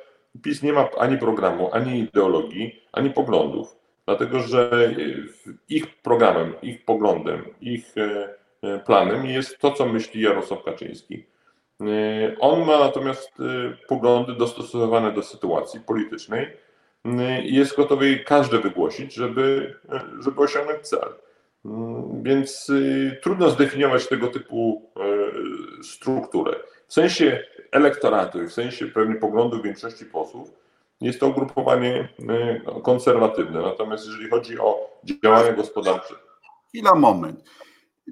[0.43, 3.77] PiS nie ma ani programu, ani ideologii, ani poglądów.
[4.07, 4.95] Dlatego, że
[5.69, 11.25] ich programem, ich poglądem, ich e, e, planem jest to, co myśli Jarosław Kaczyński.
[11.81, 11.87] E,
[12.41, 13.33] on ma natomiast
[13.89, 16.47] poglądy dostosowane do sytuacji politycznej
[17.45, 19.75] i jest gotowy każde wygłosić, żeby,
[20.21, 21.09] żeby osiągnąć cel.
[21.65, 22.73] Mm, więc
[23.23, 24.91] trudno zdefiniować tego typu
[25.83, 26.55] strukturę.
[26.87, 30.64] W sensie elektoratu i w sensie pewnie poglądów większości posłów
[31.07, 32.09] jest to ugrupowanie
[32.79, 33.63] y, konserwatywne.
[33.63, 36.15] Natomiast jeżeli chodzi o działania gospodarcze.
[36.69, 37.45] Chwila, moment.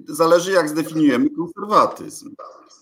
[0.07, 2.35] Zależy jak zdefiniujemy konserwatyzm.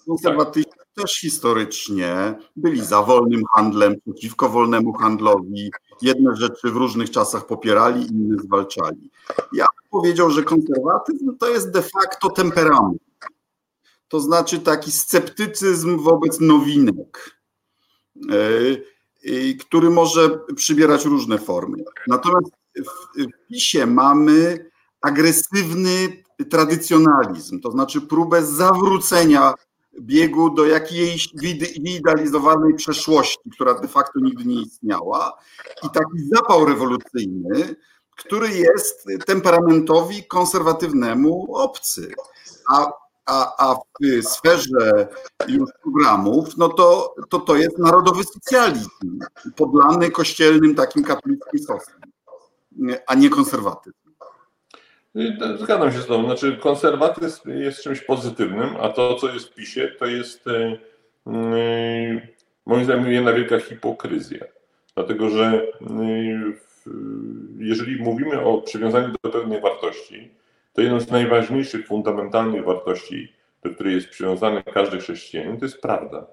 [0.08, 0.88] Konserwatyści tak.
[0.96, 5.72] też historycznie byli za wolnym handlem, przeciwko wolnemu handlowi.
[6.02, 9.10] Jedne rzeczy w różnych czasach popierali, inne zwalczali.
[9.54, 13.02] Ja powiedział, że konserwatyzm to jest de facto temperament.
[14.08, 17.40] To znaczy taki sceptycyzm wobec nowinek,
[18.32, 18.38] e,
[19.60, 21.78] który może przybierać różne formy.
[22.08, 24.70] Natomiast w PiSie mamy
[25.02, 29.54] agresywny tradycjonalizm, to znaczy próbę zawrócenia
[30.00, 31.30] biegu do jakiejś
[31.84, 35.34] wyidealizowanej przeszłości, która de facto nigdy nie istniała
[35.84, 37.76] i taki zapał rewolucyjny,
[38.18, 42.14] który jest temperamentowi konserwatywnemu obcy.
[42.70, 42.92] A,
[43.26, 45.08] a, a w sferze
[45.48, 48.90] już programów, no to, to to jest narodowy socjalizm,
[49.56, 52.02] podlany kościelnym takim katolickim sosem,
[53.08, 54.02] a nie konserwatyzm.
[55.60, 56.26] Zgadzam się z Tobą.
[56.26, 60.46] Znaczy, konserwatyzm jest czymś pozytywnym, a to, co jest w PiSie, to jest
[61.26, 62.28] yy,
[62.66, 64.46] moim zdaniem jedna wielka hipokryzja.
[64.96, 65.68] Dlatego, że
[67.58, 70.32] jeżeli mówimy o przywiązaniu do pewnej wartości,
[70.74, 76.28] to jedną z najważniejszych, fundamentalnych wartości, do której jest przywiązany każdy chrześcijanin, to jest prawda.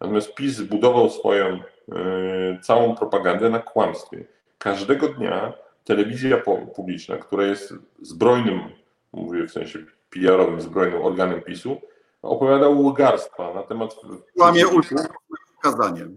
[0.00, 1.60] Natomiast PiS zbudował swoją
[2.62, 4.24] całą propagandę na kłamstwie.
[4.58, 5.52] Każdego dnia
[5.84, 6.42] telewizja
[6.74, 8.60] publiczna, która jest zbrojnym,
[9.12, 9.78] mówię w sensie
[10.10, 11.80] PR-owym, zbrojnym organem PiSu,
[12.22, 13.96] opowiada łgarstwa na temat.
[14.36, 14.64] Kłamie
[15.56, 16.16] wskazaniem.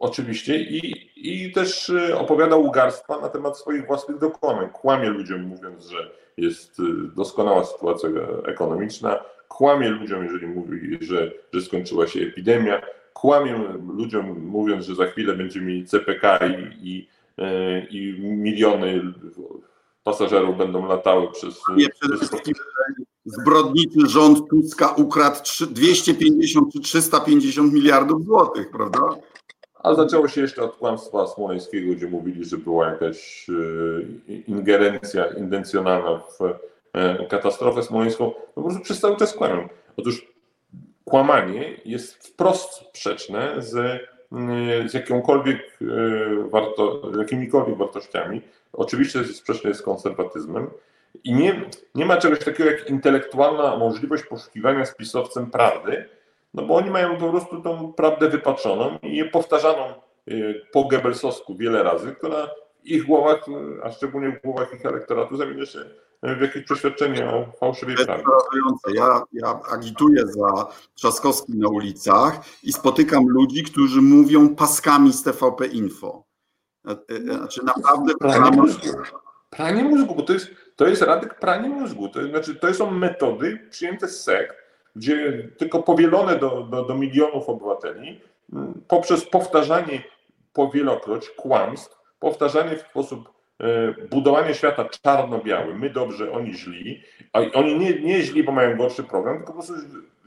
[0.00, 4.70] Oczywiście i, i też y, opowiada łgarstwa na temat swoich własnych dokonań.
[4.70, 6.82] Kłamie ludziom, mówiąc, że jest y,
[7.16, 8.08] doskonała sytuacja
[8.46, 12.82] ekonomiczna, kłamie ludziom, jeżeli mówi, że, że skończyła się epidemia,
[13.12, 17.08] kłamie ludziom, mówiąc, że za chwilę będziemy mieli CPK i, i,
[17.38, 19.12] y, i miliony
[20.04, 21.62] pasażerów będą latały przez.
[21.76, 22.54] Nie, przede wszystkim
[23.24, 25.36] zbrodniczy rząd Tuska ukradł
[25.70, 29.00] 250 czy 350 miliardów złotych, prawda?
[29.82, 33.52] A zaczęło się jeszcze od kłamstwa smoleńskiego, gdzie mówili, że była jakaś e,
[34.46, 36.38] ingerencja intencjonalna w
[36.92, 38.24] e, katastrofę smoleńską.
[38.24, 39.68] No po prostu przez cały czas kłamią.
[39.96, 40.26] Otóż
[41.04, 44.00] kłamanie jest wprost sprzeczne z,
[44.90, 45.86] z jakąkolwiek e,
[46.50, 48.42] warto, jakimikolwiek wartościami.
[48.72, 50.70] Oczywiście jest sprzeczne z konserwatyzmem.
[51.24, 51.62] I nie,
[51.94, 56.08] nie ma czegoś takiego jak intelektualna możliwość poszukiwania spisowcem prawdy,
[56.54, 59.94] no bo oni mają po prostu tą prawdę wypaczoną i powtarzaną
[60.30, 62.46] y, po Goebbelsowsku wiele razy, która
[62.84, 63.46] w ich głowach,
[63.82, 65.78] a szczególnie w głowach ich elektoratu zamienia się
[66.22, 68.24] w jakieś przeświadczenie o fałszywej prawdzie.
[68.94, 75.66] Ja, ja agituję za Trzaskowskim na ulicach i spotykam ludzi, którzy mówią paskami z TVP
[75.66, 76.24] Info.
[76.88, 78.14] E, e, znaczy naprawdę...
[78.20, 78.88] Pranie mózgu,
[79.50, 82.08] pranie mózgu bo to jest, to jest Radek pranie mózgu.
[82.08, 84.56] To, znaczy, to są metody przyjęte z sekt,
[84.98, 88.20] gdzie tylko powielone do, do, do milionów obywateli
[88.88, 90.02] poprzez powtarzanie
[90.52, 97.78] powielokroć kłamstw, powtarzanie w sposób e, budowanie świata czarno-biały, my dobrze, oni źli, a oni
[97.78, 99.74] nie, nie źli, bo mają gorszy program, tylko po prostu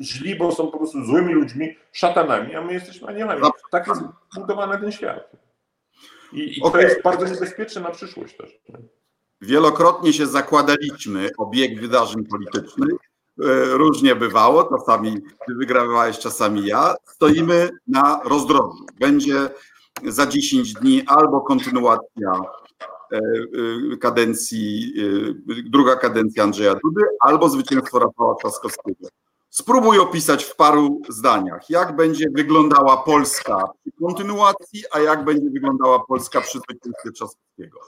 [0.02, 3.42] źli, bo są po prostu złymi ludźmi, szatanami, a my jesteśmy anielami.
[3.72, 4.02] Tak jest
[4.36, 5.32] budowany ten świat.
[6.34, 6.82] I, i okay.
[6.82, 8.60] to jest bardzo niebezpieczne na przyszłość też.
[9.42, 13.11] Wielokrotnie się zakładaliśmy o bieg wydarzeń politycznych,
[13.72, 15.18] różnie bywało, czasami
[15.48, 16.96] wygrywałeś, czasami ja.
[17.06, 18.86] Stoimy na rozdrożu.
[19.00, 19.50] Będzie
[20.08, 22.32] za 10 dni albo kontynuacja
[23.12, 24.94] e, e, kadencji,
[25.66, 29.08] druga kadencja Andrzeja Dudy, albo zwycięstwo Rafała Trzaskowskiego.
[29.50, 36.00] Spróbuj opisać w paru zdaniach, jak będzie wyglądała Polska przy kontynuacji, a jak będzie wyglądała
[36.00, 37.80] Polska przy zwycięstwie Trzaskowskiego.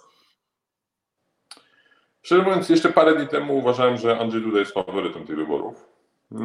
[2.23, 5.85] Szczerze mówiąc, jeszcze parę dni temu uważałem, że Andrzej Duda jest faworytem tych wyborów.
[6.31, 6.39] Yy,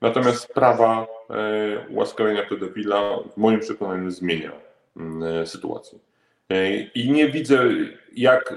[0.00, 4.52] natomiast sprawa yy, ułaskawienia pedofila w moim przekonaniu zmienia
[4.96, 5.98] yy, sytuację.
[6.94, 7.64] I nie widzę,
[8.16, 8.54] jak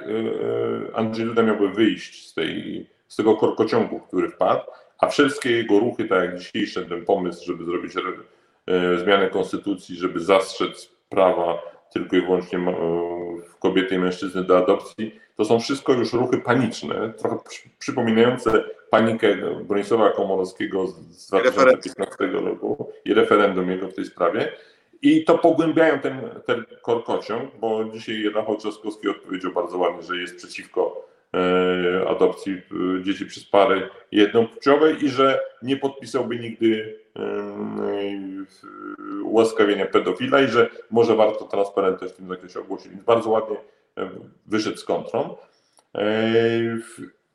[0.93, 4.61] Andrzej Duda miałby wyjść z, tej, z tego korkociągu, który wpadł,
[4.99, 7.93] a wszystkie jego ruchy, tak jak dzisiejszy ten pomysł, żeby zrobić
[9.03, 11.61] zmianę konstytucji, żeby zastrzec prawa
[11.93, 12.59] tylko i wyłącznie
[13.59, 17.37] kobiety i mężczyzny do adopcji, to są wszystko już ruchy paniczne, trochę
[17.79, 24.51] przypominające panikę Bronisława Komorowskiego z 2015 roku i referendum jego w tej sprawie.
[25.01, 30.35] I to pogłębiają ten, ten korkociąg, bo dzisiaj Rafał Trzaskowski odpowiedział bardzo ładnie, że jest
[30.35, 37.21] przeciwko e, adopcji e, dzieci przez pary jednopłciowe i że nie podpisałby nigdy e,
[39.23, 42.89] ułaskawienia pedofila i że może warto transparentność w tym zakresie ogłosić.
[42.89, 43.57] Więc bardzo ładnie
[44.45, 45.37] wyszedł z kontrą.
[45.95, 46.11] E,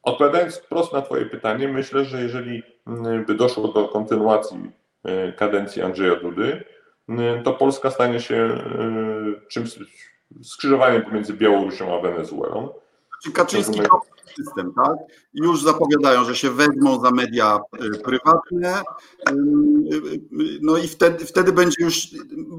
[0.03, 4.71] odpowiadając wprost na Twoje pytanie, myślę, że jeżeli mm, by doszło do kontynuacji
[5.05, 6.65] e, kadencji Andrzeja Dudy,
[7.09, 9.79] mm, to Polska stanie się e, czymś
[10.43, 12.69] skrzyżowaniem pomiędzy Białorusią a Wenezuelą.
[13.25, 13.81] Czy Kaczyński
[14.37, 14.97] system, tak?
[15.35, 17.59] Już zapowiadają, że się wezmą za media
[18.05, 18.83] prywatne,
[20.63, 22.09] no i wtedy, wtedy będzie już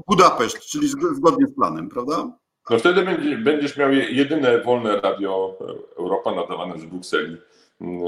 [0.06, 2.30] Budapeszt, czyli zgodnie z planem, prawda?
[2.70, 3.04] No wtedy
[3.38, 5.58] będziesz miał jedyne wolne radio
[5.98, 7.36] Europa nadawane z Brukseli.
[7.80, 8.02] Mm,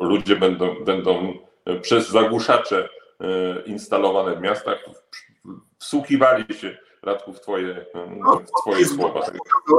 [0.00, 1.34] ludzie będą, będą
[1.82, 2.88] przez zagłuszacze
[3.20, 4.84] e, instalowane w miastach
[5.78, 7.86] wsłuchiwali się Radku w twoje,
[8.16, 9.20] no, w twoje słowa.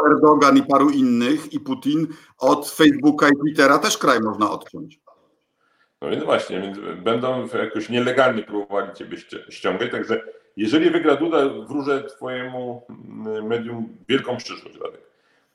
[0.07, 2.07] Erdogan i paru innych i Putin
[2.37, 4.99] od Facebooka i Twittera też kraj można odciąć.
[6.01, 9.17] No więc właśnie, więc będą jakoś nielegalnie próbowali ciebie
[9.49, 10.21] ściągać, także
[10.57, 15.01] jeżeli wygra Duda, wróżę Twojemu mm, medium wielką przyszłość, Radek.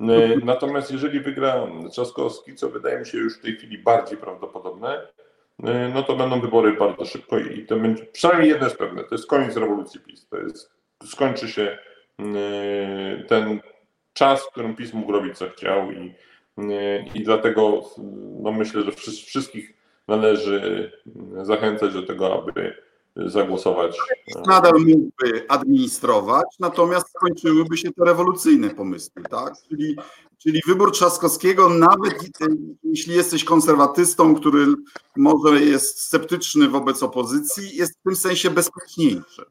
[0.01, 5.07] E, natomiast jeżeli wygra Trzaskowski, co wydaje mi się już w tej chwili bardziej prawdopodobne,
[5.63, 9.15] e, no to będą wybory bardzo szybko i to będzie, przynajmniej jedno jest pewne, to
[9.15, 10.29] jest koniec rewolucji PiS.
[10.29, 10.71] To jest,
[11.05, 11.79] skończy się
[12.19, 13.61] mm, e, ten
[14.13, 16.15] czas, w którym PiS mógł robić co chciał i,
[17.15, 17.85] i dlatego
[18.43, 18.93] no myślę, że
[19.27, 19.75] wszystkich
[20.09, 20.93] należy
[21.43, 22.77] zachęcać do tego, aby
[23.17, 23.99] zagłosować.
[24.47, 29.55] Nadal mógłby administrować, natomiast skończyłyby się te rewolucyjne pomysły, tak?
[29.69, 29.97] Czyli,
[30.39, 32.14] czyli wybór Trzaskowskiego, nawet
[32.83, 34.67] jeśli jesteś konserwatystą, który
[35.17, 39.45] może jest sceptyczny wobec opozycji, jest w tym sensie bezpieczniejszy.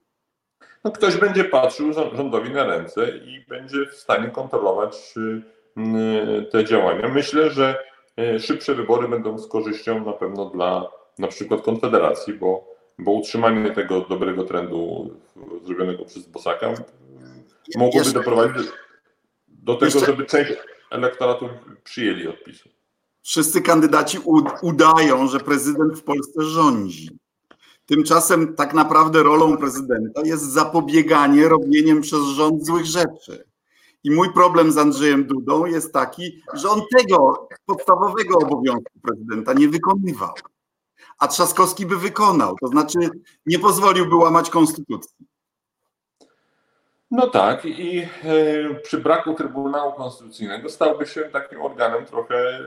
[0.83, 5.13] No, ktoś będzie patrzył rządowi na ręce i będzie w stanie kontrolować
[5.77, 7.07] y, te działania.
[7.07, 7.77] Myślę, że
[8.19, 10.87] y, szybsze wybory będą z korzyścią na pewno dla
[11.19, 15.09] na przykład Konfederacji, bo bo utrzymanie tego dobrego trendu
[15.65, 16.73] zrobionego przez Bosaka
[17.75, 18.13] mogłoby Jeszcze...
[18.13, 18.67] doprowadzić
[19.47, 20.05] do tego, Jeszcze...
[20.05, 20.53] żeby część
[20.91, 21.49] elektoratu
[21.83, 22.69] przyjęli odpisy.
[23.21, 24.19] Wszyscy kandydaci
[24.61, 27.09] udają, że prezydent w Polsce rządzi.
[27.85, 33.45] Tymczasem tak naprawdę rolą prezydenta jest zapobieganie robieniem przez rząd złych rzeczy.
[34.03, 39.69] I mój problem z Andrzejem Dudą jest taki, że on tego podstawowego obowiązku prezydenta nie
[39.69, 40.33] wykonywał
[41.19, 42.99] a Trzaskowski by wykonał, to znaczy
[43.45, 45.25] nie pozwoliłby łamać konstytucji.
[47.11, 48.05] No tak, i e,
[48.83, 52.59] przy braku Trybunału Konstytucyjnego stałby się takim organem trochę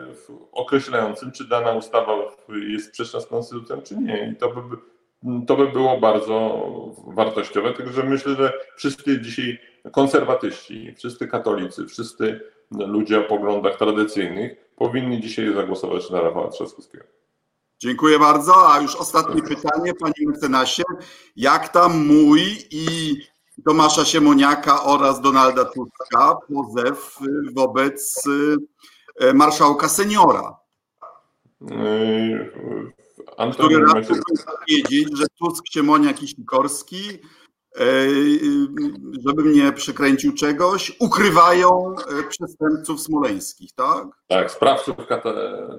[0.53, 2.13] określającym, czy dana ustawa
[2.49, 4.31] jest sprzeczna z konstytucją, czy nie.
[4.33, 4.77] I to by,
[5.47, 6.63] to by było bardzo
[7.07, 7.73] wartościowe.
[7.73, 9.59] Także myślę, że wszyscy dzisiaj
[9.93, 12.41] konserwatyści, wszyscy katolicy, wszyscy
[12.71, 17.05] ludzie o poglądach tradycyjnych powinni dzisiaj zagłosować na Rafała Trzaskowskiego.
[17.79, 18.73] Dziękuję bardzo.
[18.73, 20.83] A już ostatnie pytanie, panie mecenasie.
[21.37, 23.17] Jak tam mój i
[23.65, 27.19] Tomasza Siemoniaka oraz Donalda Tuska pozew
[27.55, 28.25] wobec
[29.21, 30.57] e, marszałka seniora?
[31.61, 34.17] Yy, który raczył
[34.57, 37.19] powiedzieć, że Tusk, Siemoniak i Sikorski,
[37.77, 37.83] e,
[39.27, 44.07] żeby mnie przykręcił czegoś, ukrywają e, przestępców smoleńskich, tak?
[44.29, 44.97] Tak, sprawców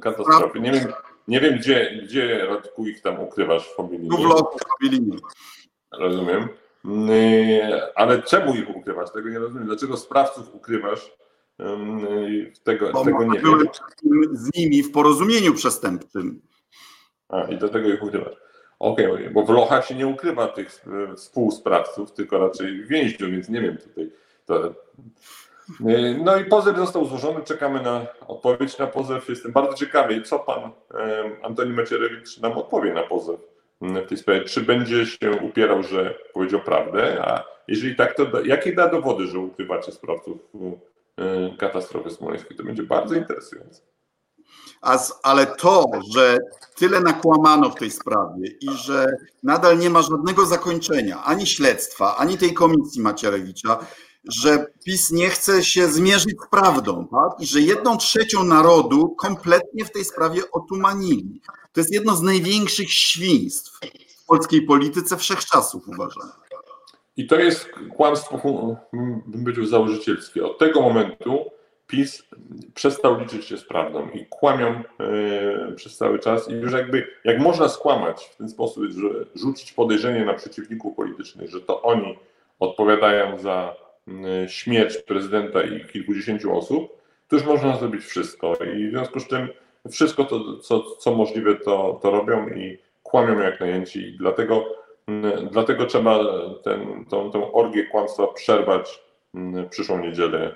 [0.02, 0.60] katastrofy.
[0.60, 0.94] Nie wiem,
[1.30, 4.10] nie wiem, gdzie, gdzie Radku ich tam ukrywasz w Fobilinie.
[4.10, 6.50] Tu w loku w Rozumiem.
[6.86, 7.12] Mm,
[7.96, 9.12] ale czemu ich ukrywasz?
[9.12, 9.68] Tego nie rozumiem.
[9.68, 11.12] Dlaczego sprawców ukrywasz?
[11.60, 12.02] Mm,
[12.64, 13.68] tego, Bo tego nie wiem.
[14.32, 16.42] z nimi w porozumieniu przestępczym.
[17.30, 18.36] A, i do tego ich ukrywasz.
[18.80, 20.82] Okej, okay, bo w lochach się nie ukrywa tych
[21.16, 24.12] współsprawców, tylko raczej więźniów, więc nie wiem tutaj.
[24.46, 24.74] To,
[26.24, 29.30] no i pozew został złożony, czekamy na odpowiedź na pozew.
[29.30, 30.72] Jestem bardzo ciekawy, co pan
[31.44, 33.40] Antoni Macierewicz nam odpowie na pozew
[33.82, 34.44] w tej sprawie.
[34.44, 39.40] Czy będzie się upierał, że powiedział prawdę, a jeżeli tak, to jakie da dowody, że
[39.40, 40.38] ukrywacie sprawców
[41.18, 42.58] e, katastrofy smoleńskiej?
[42.58, 43.82] To będzie bardzo interesujące.
[45.24, 46.38] Ale to, że
[46.76, 49.08] tyle nakłamano w tej sprawie i że
[49.44, 53.80] nadal nie ma żadnego zakończenia ani śledztwa, ani tej komisji Macierewicza,
[54.24, 57.42] że PiS nie chce się zmierzyć z prawdą tak?
[57.42, 61.42] i że jedną trzecią narodu kompletnie w tej sprawie otumanili.
[61.74, 63.80] To jest jedno z największych świństw
[64.24, 66.32] w polskiej polityce wszechczasów, uważam.
[67.18, 68.40] I to jest kłamstwo,
[69.28, 70.46] bym powiedział, założycielskie.
[70.46, 71.46] Od tego momentu
[71.88, 72.24] PiS
[72.74, 76.50] przestał liczyć się z prawdą i kłamią yy, przez cały czas.
[76.50, 81.50] I już jakby, jak można skłamać w ten sposób, że rzucić podejrzenie na przeciwników politycznych,
[81.50, 82.20] że to oni
[82.60, 83.76] odpowiadają za
[84.48, 88.56] śmierć prezydenta i kilkudziesięciu osób, to już można zrobić wszystko.
[88.56, 89.48] I w związku z tym
[89.92, 94.00] wszystko to, co, co możliwe, to, to robią i kłamią jak najęci.
[94.00, 94.66] I dlatego,
[95.10, 96.20] y, dlatego trzeba
[96.64, 99.00] ten, tą, tą orgię kłamstwa przerwać
[99.36, 100.56] y, przyszłą niedzielę,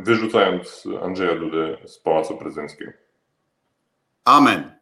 [0.00, 2.92] wyrzucając Andrzeja Dudę z Pałacu Prezydenckiego.
[4.24, 4.81] Amen.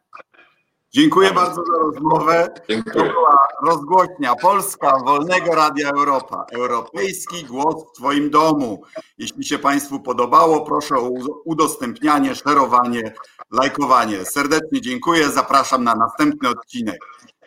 [0.93, 2.47] Dziękuję bardzo za rozmowę.
[2.69, 3.05] Dziękuję.
[3.05, 6.45] To była rozgłośnia Polska Wolnego Radia Europa.
[6.53, 8.81] Europejski głos w Twoim domu.
[9.17, 11.09] Jeśli się Państwu podobało, proszę o
[11.45, 13.13] udostępnianie, szerowanie,
[13.51, 14.25] lajkowanie.
[14.25, 15.29] Serdecznie dziękuję.
[15.29, 16.99] Zapraszam na następny odcinek.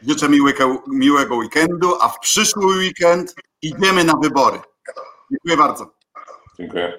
[0.03, 4.61] Życzę miłego, miłego weekendu, a w przyszły weekend idziemy na wybory.
[5.30, 5.90] Dziękuję bardzo.
[6.59, 6.92] Dziękuję.